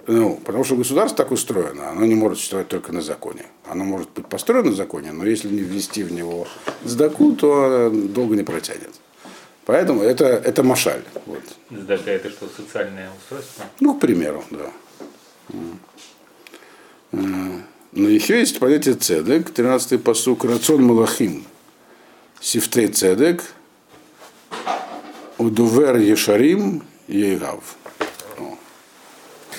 [0.08, 3.46] ну, потому что государство так устроено, оно не может существовать только на законе.
[3.66, 6.46] Оно может быть построено на законе, но если не ввести в него
[6.84, 8.92] сдаку, то долго не протянет.
[9.66, 11.04] Поэтому это, это машаль.
[11.26, 11.42] Вот.
[11.72, 13.64] Сдака это что, социальное устройство?
[13.80, 14.70] Ну, к примеру, да.
[17.96, 21.46] Но еще есть понятие цедек, 13-й посук, рацион малахим,
[22.42, 23.42] сифтей цедек,
[25.38, 27.78] удувер ешарим, ейгав.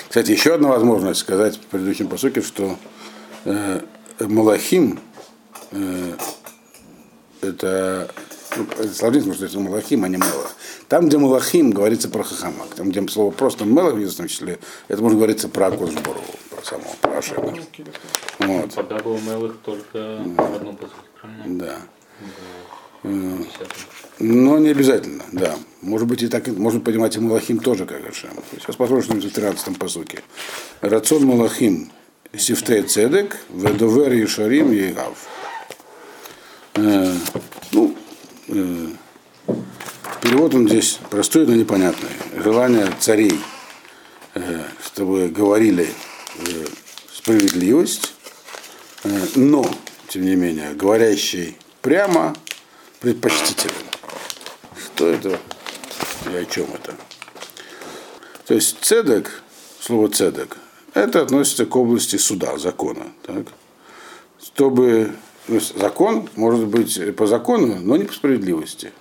[0.07, 2.77] Кстати, еще одна возможность сказать в предыдущем посуке, что
[3.45, 3.81] э,
[4.19, 4.99] Малахим
[5.71, 6.13] э,
[7.41, 8.11] это
[8.55, 10.55] ну, сложнее, что это Малахим, а не Мелах.
[10.87, 12.69] Там, где Малахим, говорится про Хахамак.
[12.75, 16.21] Там, где слово просто Мелах, в числе, это может говориться про Акушбору,
[17.17, 17.53] Ашема.
[18.39, 18.73] Вот.
[18.73, 20.77] Пока был Мелах только в одном
[21.21, 21.59] правильно?
[21.59, 21.79] Да.
[24.19, 25.55] Но не обязательно, да.
[25.81, 28.31] Может быть, и так, может понимать и Малахим тоже как Ашем.
[28.51, 30.23] Сейчас посмотрим, что в 13 посуке.
[30.81, 31.91] Рацион Малахим
[32.35, 35.27] Сифтей Цедек, Ведовер Ешарим Егав.
[36.75, 37.13] Э,
[37.71, 37.95] ну,
[38.47, 38.87] э,
[40.21, 42.09] перевод он здесь простой, но непонятный.
[42.35, 43.39] Желание царей,
[44.33, 45.87] э, чтобы говорили
[46.39, 46.65] э,
[47.27, 48.13] справедливость,
[49.03, 49.69] э, но,
[50.07, 52.33] тем не менее, говорящий прямо
[53.01, 53.75] предпочтителен.
[54.85, 55.37] Что это
[56.31, 56.95] и о чем это?
[58.45, 59.43] То есть цедек,
[59.81, 60.55] слово цедек,
[60.93, 63.07] это относится к области суда, закона.
[63.23, 63.47] Так?
[64.41, 65.11] Чтобы
[65.75, 68.93] закон может быть по закону, но не по справедливости.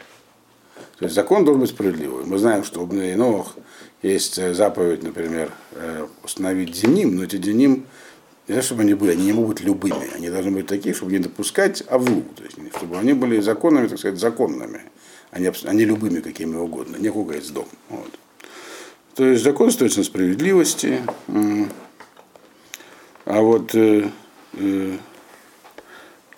[0.99, 2.25] То есть закон должен быть справедливый.
[2.25, 3.55] Мы знаем, что у Новых
[4.03, 7.87] есть заповедь, например, э, установить деним, но эти деним
[8.49, 10.15] не знаю, чтобы они были, они не могут быть любыми.
[10.15, 12.23] Они должны быть такие, чтобы не допускать авлу.
[12.37, 14.83] То есть, чтобы они были законными, так сказать, законными,
[15.33, 16.97] а не, а любыми какими угодно.
[16.97, 17.67] Не кугается дом.
[17.89, 18.19] Вот.
[19.17, 21.03] То есть закон строится на справедливости.
[23.25, 24.11] А вот э,
[24.53, 24.99] э,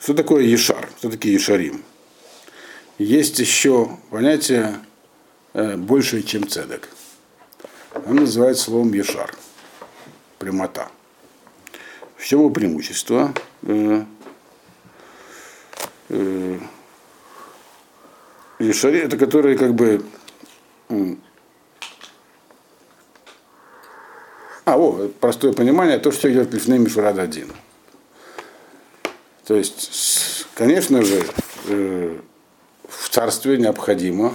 [0.01, 0.89] что такое Ешар?
[0.97, 1.83] Что такие Ешарим?
[2.97, 4.77] Есть еще понятие
[5.53, 6.89] э, большее, чем цедек.
[7.93, 9.35] Оно называется словом Ешар.
[10.39, 10.89] Прямота.
[12.19, 13.33] В чем его преимущество?
[13.63, 14.05] Э,
[16.09, 16.59] э,
[18.59, 20.05] Ешари, это которые как бы
[24.65, 27.53] а, о, простое понимание, то, что идет лифней Мишурад один.
[29.47, 31.25] То есть, конечно же,
[31.69, 32.19] э,
[32.89, 34.35] в царстве необходимо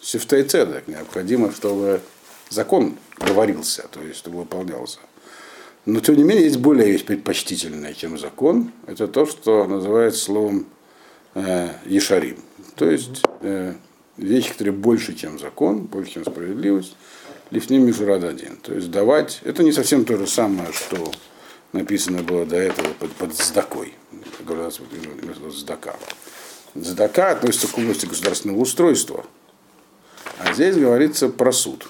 [0.00, 2.00] сифтей цедек, необходимо, чтобы
[2.50, 5.00] закон говорился, то есть, чтобы выполнялся.
[5.86, 8.72] Но, тем не менее, есть более вещь предпочтительная, чем закон.
[8.86, 10.66] Это то, что называется словом
[11.34, 12.36] э, ешарим.
[12.74, 13.74] То есть э,
[14.16, 16.96] вещи, которые больше, чем закон, больше, чем справедливость.
[17.50, 18.56] Лифним Мишурад один.
[18.56, 21.10] То есть давать, это не совсем то же самое, что
[21.72, 23.94] написано было до этого под, под сдакой.
[25.50, 25.96] Сдака.
[26.74, 29.24] Сдака относится к области государственного устройства.
[30.38, 31.86] А здесь говорится про суд.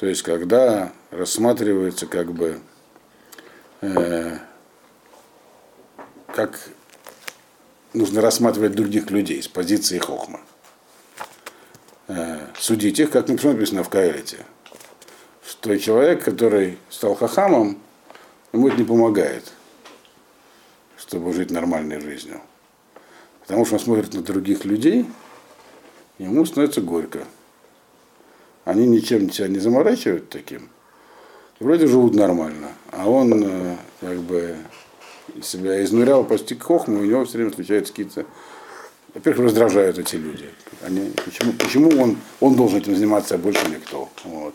[0.00, 2.58] То есть, когда рассматривается как бы
[3.82, 4.38] э,
[6.28, 6.58] как
[7.92, 10.40] нужно рассматривать других людей с позиции хохма.
[12.08, 14.38] Э, судить их, как написано в Каэлите,
[15.46, 17.78] что человек, который стал хахамом,
[18.54, 19.52] ему это не помогает,
[20.96, 22.40] чтобы жить нормальной жизнью.
[23.42, 25.04] Потому что он смотрит на других людей,
[26.16, 27.26] ему становится горько
[28.70, 30.68] они ничем себя не заморачивают таким,
[31.58, 34.56] вроде живут нормально, а он э, как бы
[35.42, 38.26] себя изнурял почти к хохму, у него все время случаются какие-то
[39.14, 40.48] во-первых, раздражают эти люди.
[40.82, 44.08] Они, почему, почему он, он должен этим заниматься, а больше никто?
[44.24, 44.54] Вот.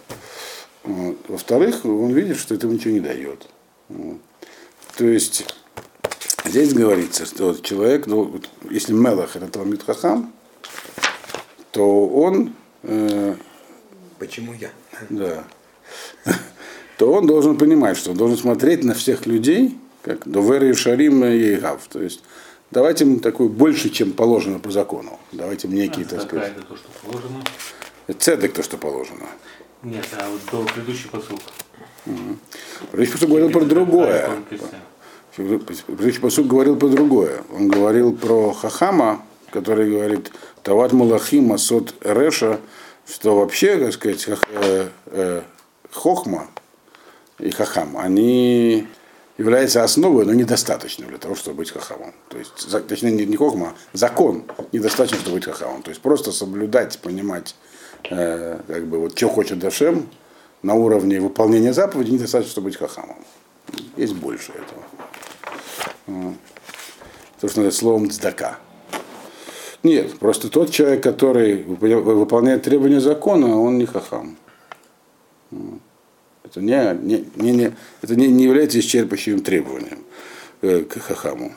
[1.27, 3.47] Во-вторых, он видит, что это ничего не дает.
[3.89, 4.19] Вот.
[4.95, 5.45] То есть
[6.45, 9.83] здесь говорится, что человек, ну, если Мелах это Талмит
[11.71, 13.35] то он э,
[14.19, 14.69] Почему я?
[15.09, 15.43] Да.
[16.97, 21.55] то он должен понимать, что он должен смотреть на всех людей, как Довер Шарим и
[21.55, 21.85] Гав.
[21.87, 22.21] То есть
[22.71, 25.19] давайте им такой больше, чем положено по закону.
[25.31, 26.53] Давайте им некие, а, так сказать.
[26.55, 27.43] Это то, что положено.
[28.19, 29.25] Цедек то, что положено.
[29.83, 31.39] Нет, а вот до предыдущий посыл.
[32.91, 34.29] Предыдущий посуд говорил про другое.
[35.35, 37.43] Предыдущий посуд говорил про другое.
[37.53, 40.31] Он говорил про Хахама, который говорит
[40.63, 42.59] Тават Мулахим Асот Реша,
[43.07, 45.41] что вообще, так сказать, э, э,
[45.91, 46.47] Хохма
[47.39, 48.87] и Хахам, они
[49.37, 52.13] являются основой, но недостаточным для того, чтобы быть хахамом.
[52.29, 55.81] То есть, точнее, не, не хохма, а закон недостаточно, чтобы быть хахамом.
[55.83, 57.55] То есть просто соблюдать, понимать,
[58.09, 60.09] э, как бы вот, что хочет Дашем
[60.61, 63.17] на уровне выполнения заповеди недостаточно, чтобы быть хахамом.
[63.97, 66.35] Есть больше этого.
[67.41, 68.59] То, что называется словом цдака.
[69.85, 74.35] Нет, просто тот человек, который выполняет требования закона, он не хахам.
[76.43, 77.71] Это не, не, не, не,
[78.01, 79.99] это не, не является исчерпывающим требованием
[80.63, 81.53] э, к хахаму.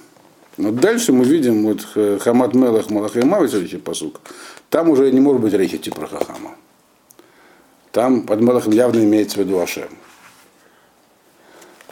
[0.59, 1.81] Но дальше мы видим, вот
[2.21, 4.21] Хамат Мелах Малахаймави, следующий посук,
[4.69, 6.55] там уже не может быть речи идти про хахама.
[7.93, 9.89] Там под Мелахом явно имеется в виду Ашем.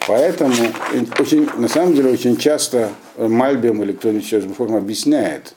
[0.07, 0.53] Поэтому
[1.17, 5.55] очень, на самом деле очень часто Мальбим или кто-нибудь сейчас объясняет,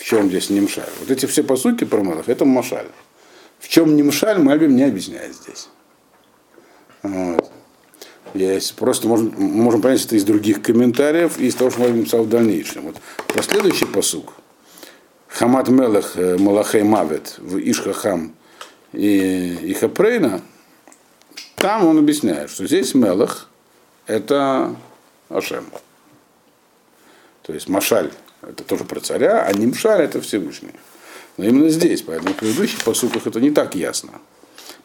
[0.00, 0.88] в чем здесь Нимшаль.
[1.00, 2.86] Вот эти все посуки про Мелах, это Машаль.
[3.58, 5.68] В чем Нимшаль, Мальбим не объясняет здесь.
[7.02, 7.50] Вот.
[8.32, 12.22] Есть, просто можем, можем понять это из других комментариев и из того, что мы написал
[12.22, 12.84] в дальнейшем.
[12.84, 12.96] Вот.
[13.26, 14.32] Про следующий посук.
[15.28, 18.34] Хамат Мелех э, Малахей Мавет в Ишхахам
[18.94, 20.40] и, и Хапрейна,
[21.56, 23.50] там он объясняет, что здесь Мелах
[24.06, 24.74] это
[25.28, 25.66] Ашем.
[27.42, 28.10] То есть Машаль
[28.42, 30.72] это тоже про царя, а Нимшаль это Всевышний.
[31.36, 34.12] Но именно здесь, поэтому в предыдущих посуках это не так ясно.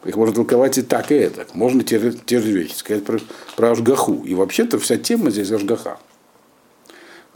[0.04, 1.46] Их можно толковать и так, и это.
[1.52, 3.18] Можно те, те же вещи сказать про,
[3.56, 4.22] про Ашгаху.
[4.24, 5.98] И вообще-то вся тема здесь Ашгаха.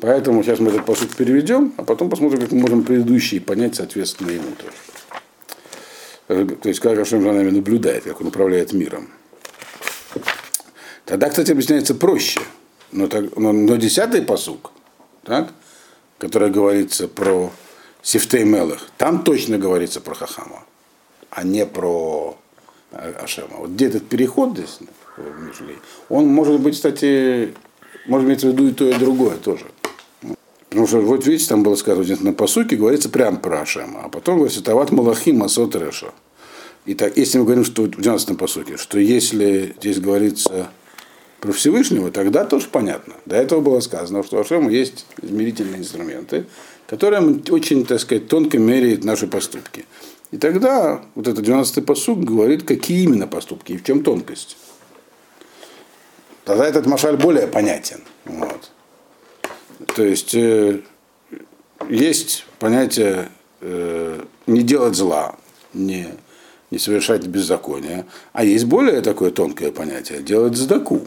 [0.01, 4.31] Поэтому сейчас мы этот посуд переведем, а потом посмотрим, как мы можем предыдущие понять, соответственно,
[4.31, 4.73] ему тоже.
[6.57, 9.11] То есть, как Ашем за нами наблюдает, как он управляет миром.
[11.05, 12.41] Тогда, кстати, объясняется проще.
[12.93, 14.71] Но, так, но, но десятый посук,
[15.25, 15.53] так,
[16.21, 17.51] который говорится про
[18.03, 20.63] Сифтей Мелах, там точно говорится про Хахама,
[21.31, 22.37] а не про
[22.93, 23.57] Ашема.
[23.57, 24.79] Вот где этот переход здесь,
[26.09, 27.55] он может быть, кстати,
[28.07, 29.67] может иметь в виду и то, и другое тоже.
[30.69, 34.37] Потому что, вот видите, там было сказано на посуке, говорится прямо про Ашема, а потом
[34.37, 36.13] говорится Тават Малахим Масот Реша.
[36.87, 40.71] И так, если мы говорим, что в 12 посуке, что если здесь говорится
[41.41, 43.15] про Всевышнего, тогда тоже понятно.
[43.27, 46.45] До этого было сказано, что у Ашема есть измерительные инструменты,
[46.87, 49.87] которые очень, так сказать, тонко меряют наши поступки.
[50.31, 54.57] И тогда вот этот 12-й посуг говорит, какие именно поступки и в чем тонкость.
[56.45, 58.01] Тогда этот машаль более понятен.
[58.25, 58.71] Вот.
[59.95, 60.81] То есть э,
[61.89, 63.29] есть понятие
[63.61, 65.37] э, не делать зла,
[65.73, 66.09] не,
[66.71, 71.03] не совершать беззакония, а есть более такое тонкое понятие делать здаку,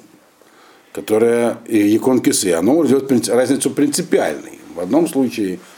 [0.94, 4.60] которое и Якон Кисы, оно идет разницу принципиальной.
[4.76, 5.60] В одном случае–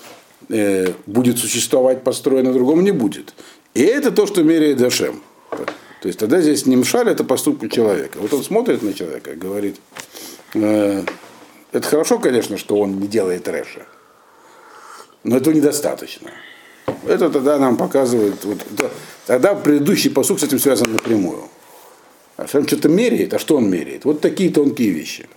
[0.50, 3.34] э, будет существовать построено, другому не будет.
[3.74, 5.22] И это то, что меряет Дашем.
[5.50, 8.20] То есть тогда здесь не мшаль, это поступки человека.
[8.20, 9.78] Вот он смотрит на человека и говорит,
[10.54, 11.04] э,
[11.72, 13.86] это хорошо, конечно, что он не делает рэша,
[15.24, 16.32] но этого недостаточно.
[17.08, 18.60] Это тогда нам показывает, вот,
[19.26, 21.50] тогда предыдущий посук с этим связан напрямую.
[22.38, 24.06] А что-то меряет, а что он меряет?
[24.06, 25.28] Вот такие тонкие вещи.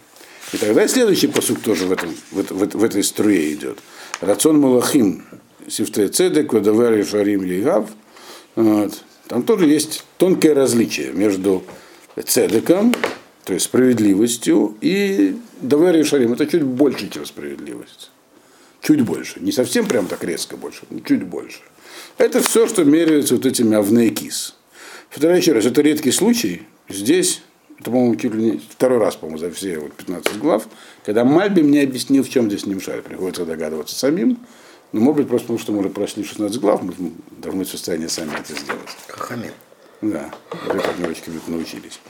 [0.52, 3.78] И тогда и следующий посук тоже в, этом, в, в, в этой струе идет.
[4.20, 5.24] Рацион Малахим,
[5.68, 7.88] Сифте Цедек, Вадавер Шарим Егав.
[8.56, 9.04] Вот.
[9.28, 11.62] Там тоже есть тонкое различие между
[12.26, 12.94] цедеком,
[13.44, 16.32] то есть справедливостью, и Давер Шарим.
[16.32, 18.10] Это чуть больше, чем справедливость.
[18.80, 19.40] Чуть больше.
[19.40, 21.60] Не совсем прям так резко больше, но чуть больше.
[22.16, 24.56] Это все, что меряется вот этими авнейкис.
[25.10, 26.62] Повторяю еще раз, это редкий случай.
[26.88, 27.42] Здесь
[27.78, 30.66] это, по-моему, чуть ли не второй раз, по-моему, за все вот 15 глав,
[31.04, 33.02] когда Мальби мне объяснил, в чем здесь Нимшаль.
[33.02, 34.38] Приходится догадываться самим.
[34.92, 36.94] Но, может быть, просто потому, что мы уже прошли 16 глав, мы
[37.30, 38.96] должны в состоянии сами это сделать.
[39.06, 39.52] Хахамин.
[40.00, 40.30] Да,
[40.68, 42.00] уже как немножечко научились.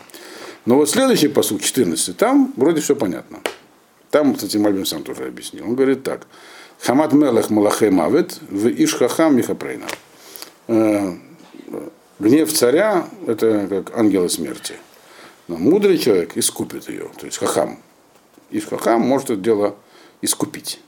[0.65, 3.41] Но вот следующий посуд, 14, там вроде все понятно.
[4.11, 5.65] Там, кстати, Мальбим сам тоже объяснил.
[5.65, 6.27] Он говорит так.
[6.81, 9.87] Хамат мелех малахе мавет в ишхахам михапрейна.
[12.19, 14.75] Гнев царя– это как ангелы смерти–
[15.49, 17.81] но мудрый человек искупит ее, то есть хахам.
[18.51, 19.77] И хахам может это дело
[20.21, 20.79] искупить.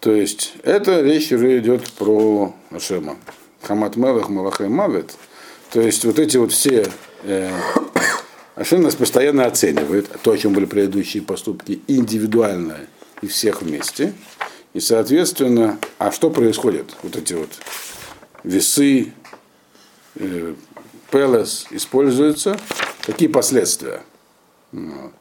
[0.00, 3.16] То есть это речь уже идет про Ашема.
[3.62, 5.16] Хамат Мелах Малахай Мавет.
[5.72, 6.86] То есть вот эти вот все
[7.22, 7.50] э,
[8.56, 12.76] Ашем нас постоянно оценивает, то, о чем были предыдущие поступки, индивидуально
[13.22, 14.12] и всех вместе.
[14.74, 16.94] И, соответственно, а что происходит?
[17.02, 17.48] Вот эти вот
[18.42, 19.14] весы,
[21.10, 22.58] пелес используются.
[23.02, 24.02] Какие последствия?
[24.72, 25.12] Ну,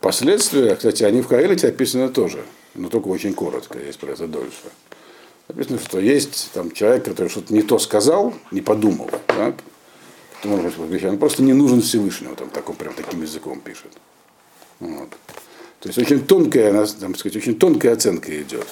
[0.00, 2.42] Последствия, кстати, они в Каэлите описаны тоже,
[2.74, 4.70] но только очень коротко, есть про это дольше.
[5.46, 9.56] Написано, что есть там человек, который что-то не то сказал, не подумал, так?
[10.44, 13.92] Он просто не нужен Всевышнему, там таком, прям таким языком пишет.
[14.78, 15.10] Вот.
[15.80, 18.66] То есть очень тонкая, там, сказать, очень тонкая оценка идет.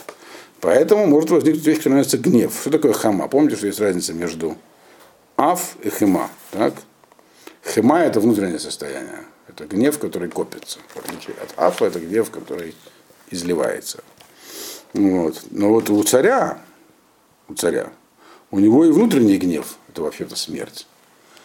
[0.61, 2.59] Поэтому может возникнуть вещь, которая называется гнев.
[2.59, 3.29] Что такое хама?
[3.29, 4.57] Помните, что есть разница между
[5.39, 6.29] аф и хема.
[6.51, 6.75] Так?
[7.65, 9.25] Хема это внутреннее состояние.
[9.47, 10.79] Это гнев, который копится.
[10.95, 12.75] В отличие от афа, это гнев, который
[13.31, 14.03] изливается.
[14.93, 15.43] Вот.
[15.51, 16.59] Но вот у царя,
[17.49, 17.91] у царя,
[18.51, 20.87] у него и внутренний гнев, это вообще-то смерть.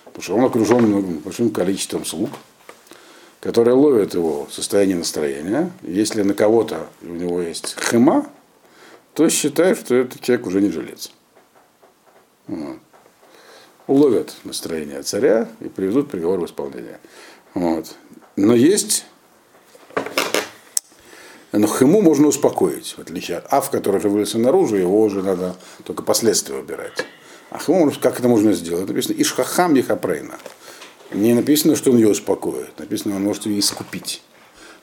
[0.05, 2.29] Потому что он окружен большим количеством слуг,
[3.39, 5.71] которые ловят его состояние настроения.
[5.81, 8.29] Если на кого-то у него есть хема,
[9.13, 11.11] то считают, что этот человек уже не жилец.
[12.47, 12.77] Вот.
[13.87, 16.99] Уловят настроение царя и приведут приговор в исполнение.
[17.53, 17.95] Вот.
[18.35, 19.05] Но есть
[21.53, 25.55] но хему можно успокоить, в отличие от ав, который же вылез наружу, его уже надо
[25.83, 27.05] только последствия убирать.
[27.51, 28.87] А хему, как это можно сделать?
[28.87, 30.39] Написано Ишхахам Ехапрейна.
[31.11, 32.79] Не написано, что он ее успокоит.
[32.79, 34.23] Написано, он может ее искупить.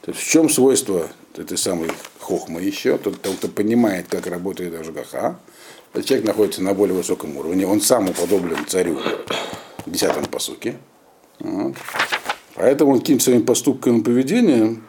[0.02, 2.98] То есть в чем свойство этой самой хохмы еще?
[2.98, 5.49] Тот, кто понимает, как работает Ашгаха, этот
[5.94, 9.00] человек находится на более высоком уровне, он сам уподоблен царю
[9.84, 10.76] в десятом посуке.
[11.38, 11.74] Вот.
[12.54, 14.84] Поэтому он каким-то своим поступком и поведением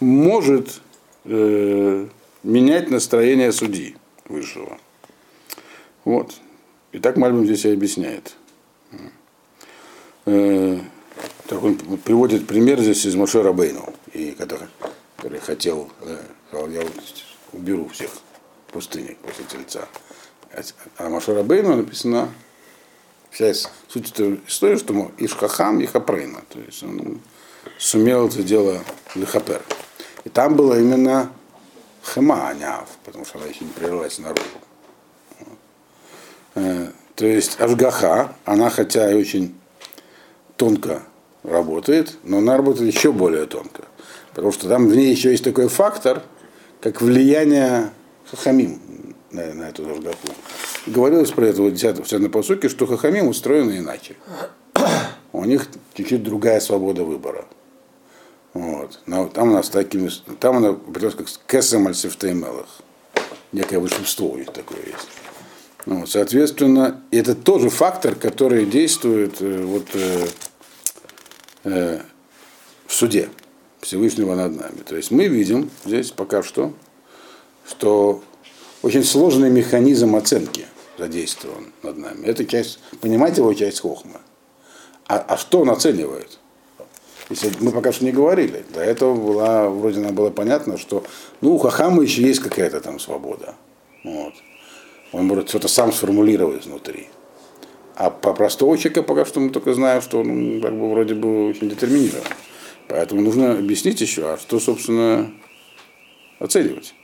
[0.00, 0.80] может
[1.24, 2.06] э,
[2.42, 3.96] менять настроение судьи
[4.28, 4.78] высшего.
[6.04, 6.34] Вот.
[6.92, 8.36] И так Мальбим здесь и объясняет.
[10.26, 10.78] Э,
[11.46, 14.68] так он приводит пример здесь из Моше Рабейну, и который,
[15.16, 16.82] который хотел, э, сказал, я
[17.52, 18.10] уберу всех
[18.68, 19.88] в пустыне после тельца.
[20.96, 22.28] А Моше Рабейну написано
[23.30, 23.52] вся
[23.88, 26.42] суть этой истории, что Ишхахам и Хапрейна.
[26.48, 27.20] То есть он
[27.78, 28.82] сумел это дело
[29.14, 29.62] Лехапер.
[30.24, 31.30] И там было именно
[32.02, 34.42] Хема, а не Ав, потому что она еще не прервалась наружу.
[36.54, 39.54] Э, то есть Ашгаха, она хотя и очень
[40.56, 41.02] тонко
[41.42, 43.84] работает, но она работает еще более тонко.
[44.34, 46.22] Потому что там в ней еще есть такой фактор,
[46.80, 47.90] как влияние
[48.30, 50.28] Хахамим на, на эту Ашгаху.
[50.86, 54.16] Говорилось про это в 10 в посуке, что Хахамим устроены иначе.
[55.32, 57.44] У них чуть-чуть другая свобода выбора.
[58.54, 59.00] Вот.
[59.06, 60.10] Но там у нас такими,
[60.40, 62.66] там она придет как кэсэм альсифтеймелах.
[63.52, 65.08] Некое волшебство у них такое есть.
[65.86, 70.26] Ну, соответственно, это тоже фактор, который действует э, вот, э,
[71.64, 72.00] э,
[72.86, 73.30] в суде
[73.80, 74.80] Всевышнего над нами.
[74.84, 76.74] То есть мы видим здесь пока что,
[77.66, 78.22] что
[78.82, 80.66] очень сложный механизм оценки
[80.98, 82.26] задействован над нами.
[82.26, 84.20] Это часть, понимаете его часть хохма.
[85.06, 86.38] А, а что он оценивает?
[87.30, 88.64] Если мы пока что не говорили.
[88.72, 91.04] До этого была, вроде нам было понятно, что
[91.40, 93.54] ну, у Хахама еще есть какая-то там свобода.
[94.02, 94.34] Вот.
[95.12, 97.08] Он может что-то сам сформулировать внутри.
[97.96, 101.48] А по простого человека пока что мы только знаем, что он как бы вроде бы
[101.48, 102.24] очень детерминирован.
[102.88, 105.30] Поэтому нужно объяснить еще, а что, собственно,
[106.38, 106.94] оценивать.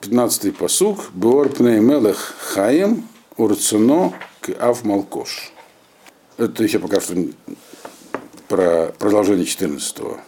[0.00, 1.10] 15-й посук.
[1.12, 5.52] Бор мелех хаем урцуно к ав малкош.
[6.36, 7.14] Это еще пока что
[8.48, 10.18] про продолжение 14-го.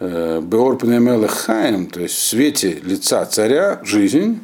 [0.00, 4.40] Э, Беор мелех хаем, то есть в свете лица царя жизнь,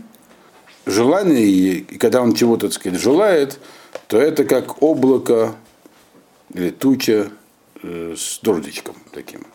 [0.84, 3.58] желание, и когда он чего-то, так сказать, желает,
[4.06, 5.54] то это как облако
[6.52, 7.30] или туча
[7.82, 9.46] э, с дождичком таким.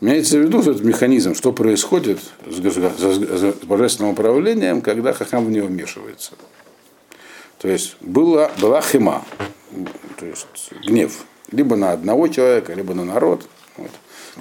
[0.00, 6.32] Имеется в виду этот механизм, что происходит с, божественным управлением, когда хахам в него вмешивается.
[7.58, 9.24] То есть была, была хема,
[10.18, 10.46] то есть
[10.86, 13.46] гнев, либо на одного человека, либо на народ.
[13.76, 13.90] Вот.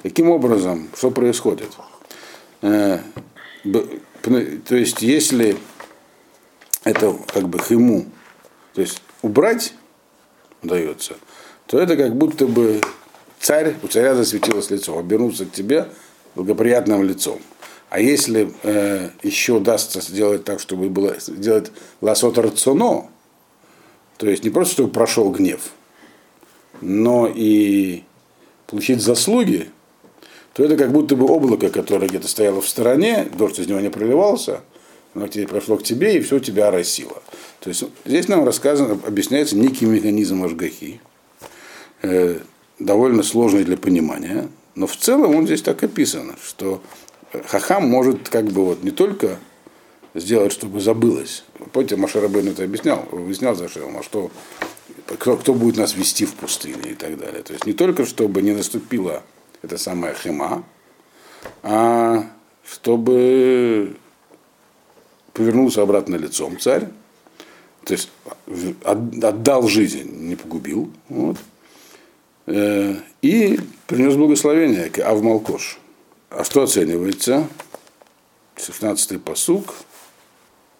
[0.01, 1.69] Таким образом, что происходит?
[2.61, 2.99] Э,
[3.63, 5.57] то есть, если
[6.85, 8.05] это как бы хему,
[8.73, 9.73] то есть убрать
[10.63, 11.15] удается,
[11.67, 12.79] то это как будто бы
[13.39, 15.87] царь, у царя засветилось лицо, обернуться к тебе
[16.35, 17.39] благоприятным лицом.
[17.89, 21.71] А если э, еще удастся сделать так, чтобы было сделать
[22.01, 23.09] ласот рационо,
[24.17, 25.71] то есть не просто чтобы прошел гнев,
[26.81, 28.03] но и
[28.67, 29.69] получить заслуги,
[30.53, 33.89] то это как будто бы облако, которое где-то стояло в стороне, дождь из него не
[33.89, 34.61] проливался,
[35.15, 37.23] оно теперь прошло к тебе, и все тебя оросило.
[37.59, 41.01] То есть здесь нам рассказано, объясняется некий механизм Ашгахи,
[42.03, 42.39] э,
[42.79, 46.81] довольно сложный для понимания, но в целом он здесь так описан, что
[47.45, 49.37] хахам может как бы вот не только
[50.15, 51.43] сделать, чтобы забылось.
[51.71, 54.31] Помните, Машарабейн это объяснял, объяснял за а что
[55.05, 57.43] кто, кто будет нас вести в пустыне и так далее.
[57.43, 59.23] То есть не только чтобы не наступила
[59.61, 60.63] эта самая хема,
[61.63, 62.25] а
[62.63, 63.97] чтобы
[65.33, 66.87] повернулся обратно лицом царь,
[67.85, 68.09] то есть
[68.83, 71.37] отдал жизнь, не погубил, вот,
[72.49, 75.79] и принес благословение к Авмалкош.
[76.29, 77.47] А что оценивается?
[78.57, 79.75] 16-й посук.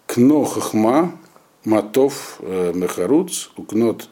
[0.05, 1.19] Кно хахма,
[1.65, 4.09] матов э, мехаруц, укнот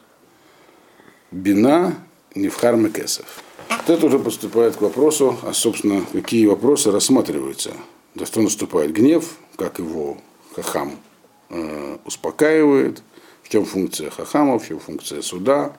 [1.30, 1.96] бина,
[2.34, 3.42] невхар мекесов.
[3.68, 7.72] Вот это уже поступает к вопросу, а собственно, какие вопросы рассматриваются.
[8.14, 10.18] За что наступает гнев, как его
[10.54, 10.92] хахам
[11.50, 13.02] э, успокаивает,
[13.42, 15.76] в чем функция хахама, в чем функция суда.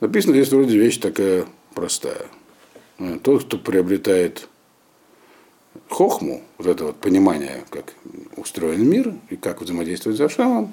[0.00, 2.26] Написано здесь вроде вещь такая простая.
[2.98, 4.48] Э, тот, кто приобретает
[5.88, 7.94] хохму, вот это вот понимание, как
[8.36, 10.72] устроен мир и как взаимодействовать с Ашамом,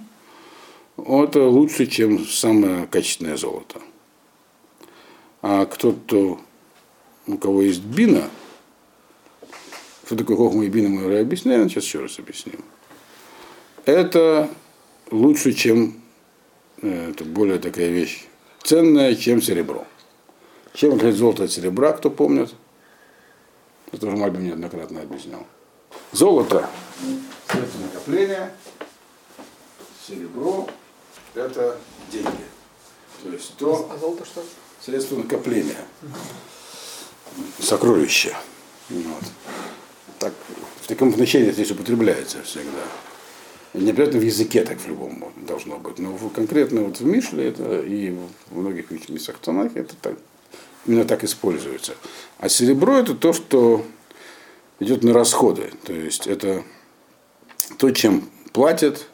[0.98, 3.82] это лучше, чем самое качественное золото.
[5.42, 6.40] А кто-то,
[7.28, 8.30] у кого есть бина,
[10.06, 12.64] что такое хохма и бина, мы уже объясняем, сейчас еще раз объясним.
[13.86, 14.50] Это
[15.12, 16.02] лучше, чем,
[16.82, 18.26] э, это более такая вещь,
[18.64, 19.86] ценная, чем серебро.
[20.74, 22.54] Чем отличает золото от серебра, кто помнит?
[23.92, 25.46] Это уже Мальбим неоднократно объяснял.
[26.12, 26.68] Золото–
[27.48, 28.52] средство накопления,
[30.08, 30.68] серебро–
[31.36, 31.78] это
[32.12, 32.46] деньги.
[33.24, 34.44] То есть то, А золото что?
[34.82, 35.78] средство накопления,
[37.60, 38.36] сокровища.
[38.90, 39.24] Вот.
[40.20, 40.34] Так,
[40.82, 42.82] в таком значении здесь употребляется всегда.
[43.74, 47.82] Не обязательно в языке так в любом должно быть, но конкретно вот в Мишле это
[47.82, 48.12] и
[48.52, 50.16] в многих местах Танахе это так,
[50.86, 51.96] именно так используется.
[52.38, 53.84] А серебро это то, что
[54.80, 55.72] идет на расходы.
[55.86, 56.64] То есть это
[57.78, 59.08] то, чем платят,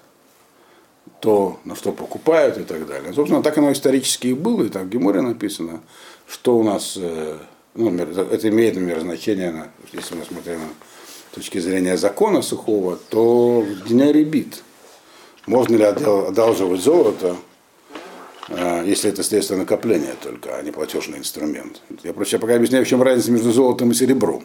[1.22, 3.14] то, на что покупают и так далее.
[3.14, 5.82] Собственно, так оно исторически и было, и так в Геморе написано,
[6.28, 7.38] что у нас, э,
[7.76, 10.99] ну, это имеет, например, значение, если мы смотрим с
[11.34, 14.64] точки зрения закона сухого, то дня ребит.
[15.46, 17.36] Можно ли одалживать золото,
[18.50, 21.82] э, если это средство накопления только, а не платежный инструмент.
[22.04, 24.44] Я просто пока объясняю, в чем разница между золотом и серебром.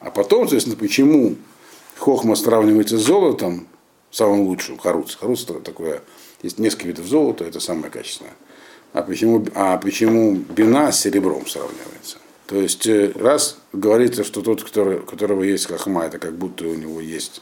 [0.00, 1.36] А потом, соответственно, почему
[1.96, 3.66] хохма сравнивается с золотом,
[4.10, 5.16] самым лучшим, харуц.
[5.16, 6.02] Харуц такое,
[6.42, 8.34] есть несколько видов золота, это самое качественное.
[8.92, 12.18] А почему, а почему бина с серебром сравнивается?
[12.46, 16.66] То есть, э, раз говорится, что тот, который, у которого есть хохма, это как будто
[16.66, 17.40] у него есть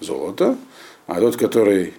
[0.00, 0.58] золото,
[1.06, 1.94] а тот, который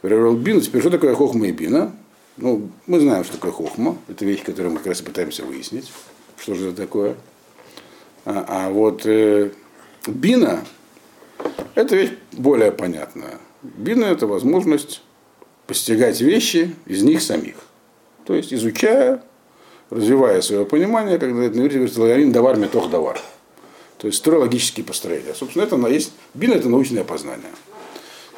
[0.00, 1.94] приобрел бину, теперь что такое хохма и бина?
[2.36, 3.96] Ну, мы знаем, что такое хохма.
[4.08, 5.92] Это вещь, которую мы как раз пытаемся выяснить.
[6.36, 7.16] Что же это такое?
[8.24, 9.50] А, а вот э,
[10.06, 10.64] бина–
[11.74, 13.38] это вещь более понятная.
[13.62, 15.02] Бина– это возможность
[15.66, 17.56] постигать вещи из них самих.
[18.26, 19.22] То есть изучая,
[19.90, 23.20] развивая свое понимание, когда это говорит давар метох давар.
[23.98, 25.34] То есть строй логические построения.
[25.34, 27.50] Собственно, это есть, бина– это научное познание.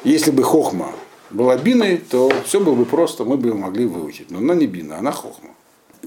[0.03, 0.93] Если бы хохма
[1.29, 4.31] была биной, то все было бы просто, мы бы могли выучить.
[4.31, 5.49] Но она не бина, она хохма.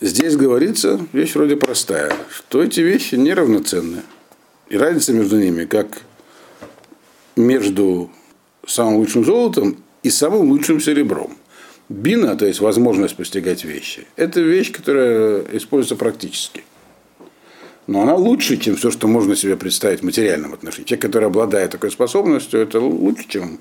[0.01, 4.03] Здесь говорится вещь вроде простая, что эти вещи неравноценны.
[4.69, 6.03] И разница между ними, как
[7.37, 8.11] между
[8.67, 11.37] самым лучшим золотом и самым лучшим серебром.
[11.91, 16.63] Бина, то есть возможность постигать вещи, это вещь, которая используется практически.
[17.89, 20.87] Но она лучше, чем все, что можно себе представить в материальном отношении.
[20.87, 23.59] Человек, который обладает такой способностью, это лучше, чем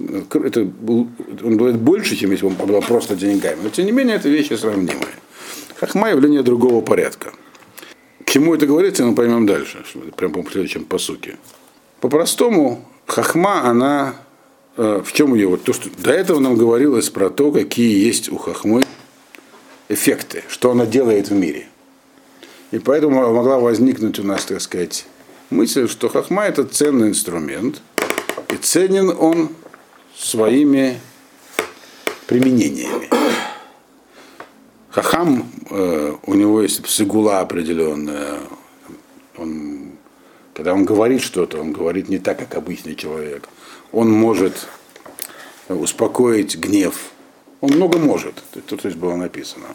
[0.00, 3.60] это, он обладает больше, чем если бы он обладал просто деньгами.
[3.62, 5.14] Но тем не менее, это вещи сравнимые.
[5.76, 7.32] Хахма явление другого порядка.
[8.24, 9.84] К чему это говорится, мы поймем дальше,
[10.16, 11.36] прям по следующем посуке.
[12.00, 14.27] По-простому, хахма, она э,
[14.78, 15.48] в чем ее?
[15.48, 18.84] Вот то, что до этого нам говорилось про то, какие есть у хахмы
[19.88, 21.66] эффекты, что она делает в мире.
[22.70, 25.06] И поэтому могла возникнуть у нас, так сказать,
[25.50, 27.82] мысль, что хахма это ценный инструмент,
[28.52, 29.50] и ценен он
[30.16, 31.00] своими
[32.26, 33.08] применениями.
[34.90, 38.40] Хахам, э, у него есть сигула определенная.
[39.36, 39.92] Он,
[40.54, 43.48] когда он говорит что-то, он говорит не так, как обычный человек.
[43.92, 44.68] Он может
[45.68, 47.10] успокоить гнев.
[47.60, 48.34] Он много может.
[48.66, 49.66] Тут здесь было написано.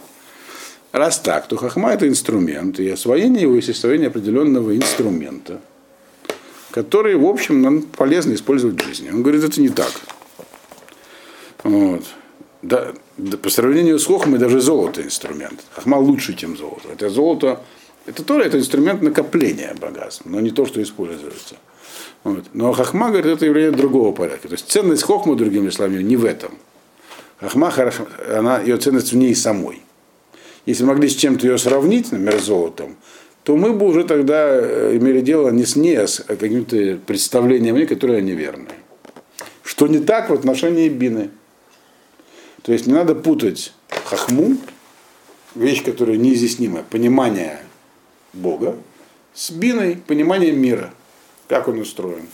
[0.91, 5.59] Раз так, то хахма это инструмент, и освоение его есть освоение определенного инструмента,
[6.69, 9.09] который, в общем, нам полезно использовать в жизни.
[9.09, 9.91] Он говорит, это не так.
[11.63, 12.03] Вот.
[12.61, 15.63] да, да, по сравнению с хохмой даже золото инструмент.
[15.71, 16.89] Хохма лучше, чем золото.
[16.91, 17.61] Это золото,
[18.05, 21.55] это тоже это инструмент накопления богатств, но не то, что используется.
[22.23, 22.45] Вот.
[22.53, 24.47] Но хохма, говорит, это явление другого порядка.
[24.47, 26.51] То есть ценность хохмы, другими словами, не в этом.
[27.39, 27.73] Хохма,
[28.33, 29.81] она, ее ценность в ней самой.
[30.65, 32.95] Если могли с чем-то ее сравнить, например, с золотом,
[33.43, 37.83] то мы бы уже тогда э, имели дело не с ней, а с какими-то представлениями,
[37.83, 38.69] которые неверны.
[39.63, 41.31] Что не так в отношении бины.
[42.61, 43.73] То есть не надо путать
[44.05, 44.57] хахму,
[45.55, 47.59] вещь, которая неизъяснимая, понимание
[48.31, 48.77] Бога,
[49.33, 50.93] с биной, пониманием мира,
[51.53, 52.27] как он устроен.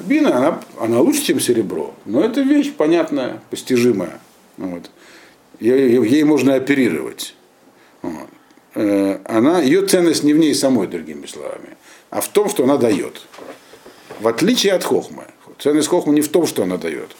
[0.00, 4.18] Бина, она, она лучше, чем серебро, но это вещь понятная, постижимая.
[4.56, 4.90] Вот.
[5.60, 7.36] Ей, ей можно оперировать.
[8.02, 8.28] Вот.
[8.74, 11.76] Э, она, ее ценность не в ней самой, другими словами,
[12.10, 13.22] а в том, что она дает.
[14.18, 15.26] В отличие от хохмы.
[15.60, 17.14] Ценность хохмы не в том, что она дает.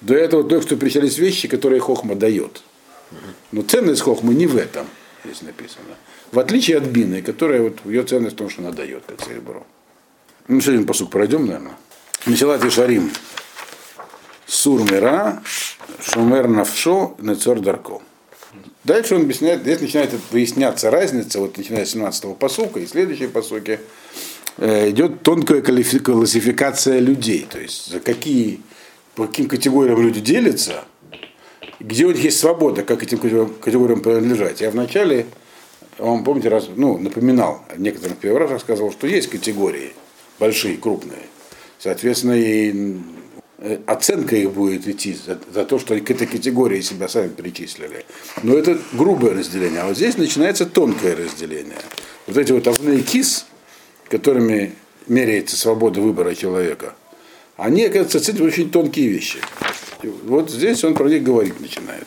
[0.00, 2.62] До этого только что перечислялись вещи, которые хохма дает.
[3.52, 4.86] Но ценность хохмы не в этом,
[5.26, 5.94] здесь написано.
[6.32, 9.66] В отличие от бины, которая вот ее ценность в том, что она дает, как серебро.
[10.48, 11.76] Ну, сегодня посуд пройдем, наверное.
[12.24, 13.10] Месилат и Шарим.
[14.46, 15.42] Сурмира,
[16.00, 18.00] Шумер Навшо, Нецор Дарко.
[18.82, 23.78] Дальше он объясняет, здесь начинает выясняться разница, вот начиная с 17-го посука и следующие посуки,
[24.56, 28.62] э, идет тонкая классификация людей, то есть за какие,
[29.16, 30.84] по каким категориям люди делятся,
[31.78, 34.62] где у них есть свобода, как этим категориям принадлежать.
[34.62, 35.26] Я вначале,
[35.98, 39.92] вам помните, раз, ну, напоминал, некоторым первый раз рассказывал, что есть категории,
[40.38, 41.22] большие, крупные.
[41.78, 42.98] Соответственно, и
[43.60, 48.04] Э, оценка их будет идти за, за то, что к этой категории себя сами перечислили.
[48.44, 49.80] Но это грубое разделение.
[49.80, 51.78] А вот здесь начинается тонкое разделение.
[52.28, 53.46] Вот эти вот овные кис,
[54.08, 54.76] которыми
[55.08, 56.94] меряется свобода выбора человека,
[57.56, 59.40] они, оказывается, ценят очень тонкие вещи.
[60.04, 62.06] И вот здесь он про них говорить начинает.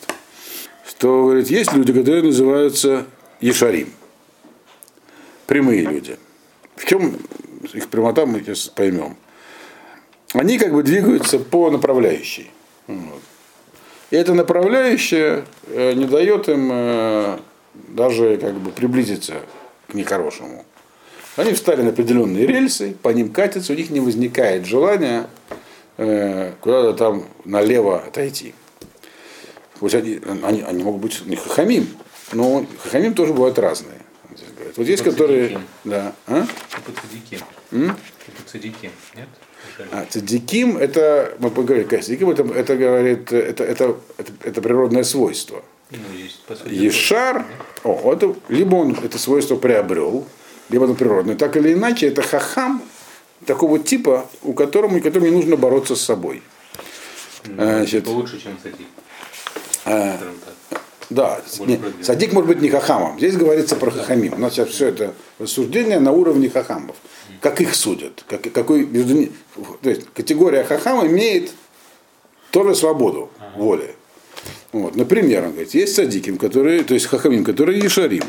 [0.88, 3.04] Что, говорит, есть люди, которые называются
[3.42, 3.92] Ешарим.
[5.46, 6.16] Прямые люди.
[6.76, 7.18] В чем
[7.74, 9.16] их прямота, мы сейчас поймем
[10.34, 12.50] они как бы двигаются по направляющей.
[12.86, 13.22] Вот.
[14.10, 17.38] И эта направляющая э, не дает им э,
[17.88, 19.34] даже как бы приблизиться
[19.88, 20.64] к нехорошему.
[21.36, 25.26] Они встали на определенные рельсы, по ним катятся, у них не возникает желания
[25.96, 28.54] э, куда-то там налево отойти.
[29.80, 31.88] Пусть они, они, они могут быть не хахамим,
[32.32, 34.01] но хахамим тоже бывают разные.
[34.76, 35.60] Вот есть, которые...
[35.84, 36.14] Да.
[36.26, 36.42] А?
[36.42, 37.40] Типа цадики.
[37.70, 39.28] Типа нет?
[39.90, 45.62] А цадиким это, мы поговорили, цадиким это, это говорит, это, это, это, это природное свойство.
[45.90, 45.98] Ну,
[46.70, 47.44] Ешар,
[47.84, 50.26] о, это, либо он это свойство приобрел,
[50.70, 51.36] либо это природное.
[51.36, 52.82] Так или иначе, это хахам
[53.46, 56.42] такого типа, у которого, которому не нужно бороться с собой.
[57.44, 58.86] Ну, Значит, лучше, чем цадик.
[59.84, 60.18] А,
[61.12, 63.18] да, не, садик может быть не хахамом.
[63.18, 64.34] Здесь говорится про хахамим.
[64.34, 66.96] У нас сейчас все это рассуждение на уровне хахамов.
[67.40, 68.24] Как их судят?
[68.28, 69.28] Как, какой, между,
[69.82, 71.50] то есть категория хахама имеет
[72.50, 73.94] тоже свободу воли.
[74.72, 74.96] Вот.
[74.96, 78.24] Например, он говорит, есть садиким, которые, то есть хахамим, которые ешарим.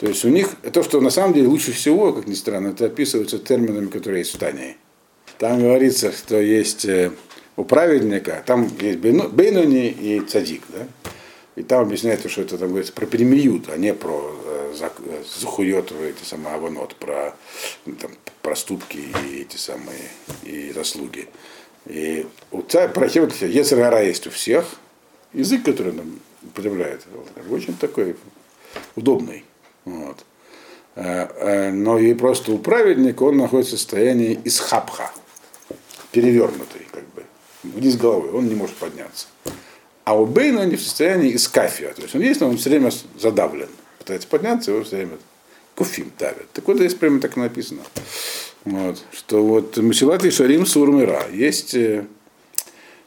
[0.00, 2.86] То есть у них, то, что на самом деле лучше всего, как ни странно, это
[2.86, 4.76] описывается терминами, которые есть в Тании.
[5.38, 7.10] Там говорится, что есть э,
[7.56, 11.03] у праведника, там есть бейнони и цадик, да?
[11.56, 14.74] И там объясняется, что это там говорится про перемиют, а не про э,
[15.40, 17.34] захует эти самые аванот, про
[17.86, 18.10] ну, там,
[18.42, 20.00] проступки и эти самые
[20.42, 21.28] и заслуги.
[21.86, 24.64] И у царя, про если гора есть у всех,
[25.32, 27.02] язык, который он там употребляет,
[27.50, 28.16] очень такой
[28.96, 29.44] удобный.
[29.84, 30.24] Вот.
[30.96, 35.12] Э, э, но и просто у праведника он находится в состоянии исхапха,
[36.10, 37.22] перевернутый, как бы,
[37.62, 39.26] вниз головой, он не может подняться.
[40.04, 41.92] А у Бейна они в состоянии искафия.
[41.94, 43.68] То есть он есть, но он все время задавлен.
[43.98, 45.18] Пытается подняться, его все время
[45.74, 46.50] куфим давят.
[46.52, 47.82] Так вот здесь прямо так написано.
[48.64, 52.06] Вот, что вот Масилат и Шарим Сурмира есть, э,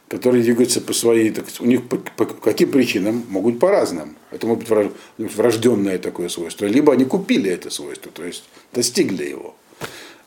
[0.08, 4.16] которые двигаются по своей, так, у них по, по каким причинам могут по разным.
[4.30, 6.66] Это может быть врожденное такое свойство.
[6.66, 9.54] Либо они купили это свойство, то есть достигли его.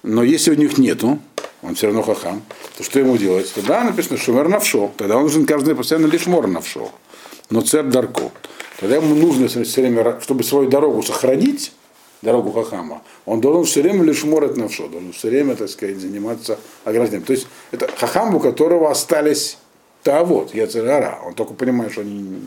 [0.03, 1.19] Но если у них нету,
[1.61, 2.41] он все равно хахам,
[2.77, 3.51] то что ему делать?
[3.53, 6.91] Тогда написано шумер навшо, тогда он нужен каждый постоянно лишь мор навшо,
[7.49, 8.31] но цер дарко.
[8.79, 11.71] Тогда ему нужно все время, чтобы свою дорогу сохранить,
[12.23, 16.57] дорогу хахама, он должен все время лишь морать навшо, должен все время, так сказать, заниматься
[16.83, 17.25] ограждением.
[17.25, 19.57] То есть это хахам, у которого остались
[20.01, 22.39] та вот, я царара, он только понимает, что они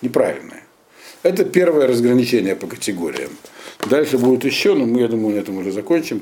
[0.00, 0.62] неправильные.
[1.22, 3.30] Это первое разграничение по категориям.
[3.88, 6.12] Дальше будет еще, но мы, я думаю, на этом уже закончим.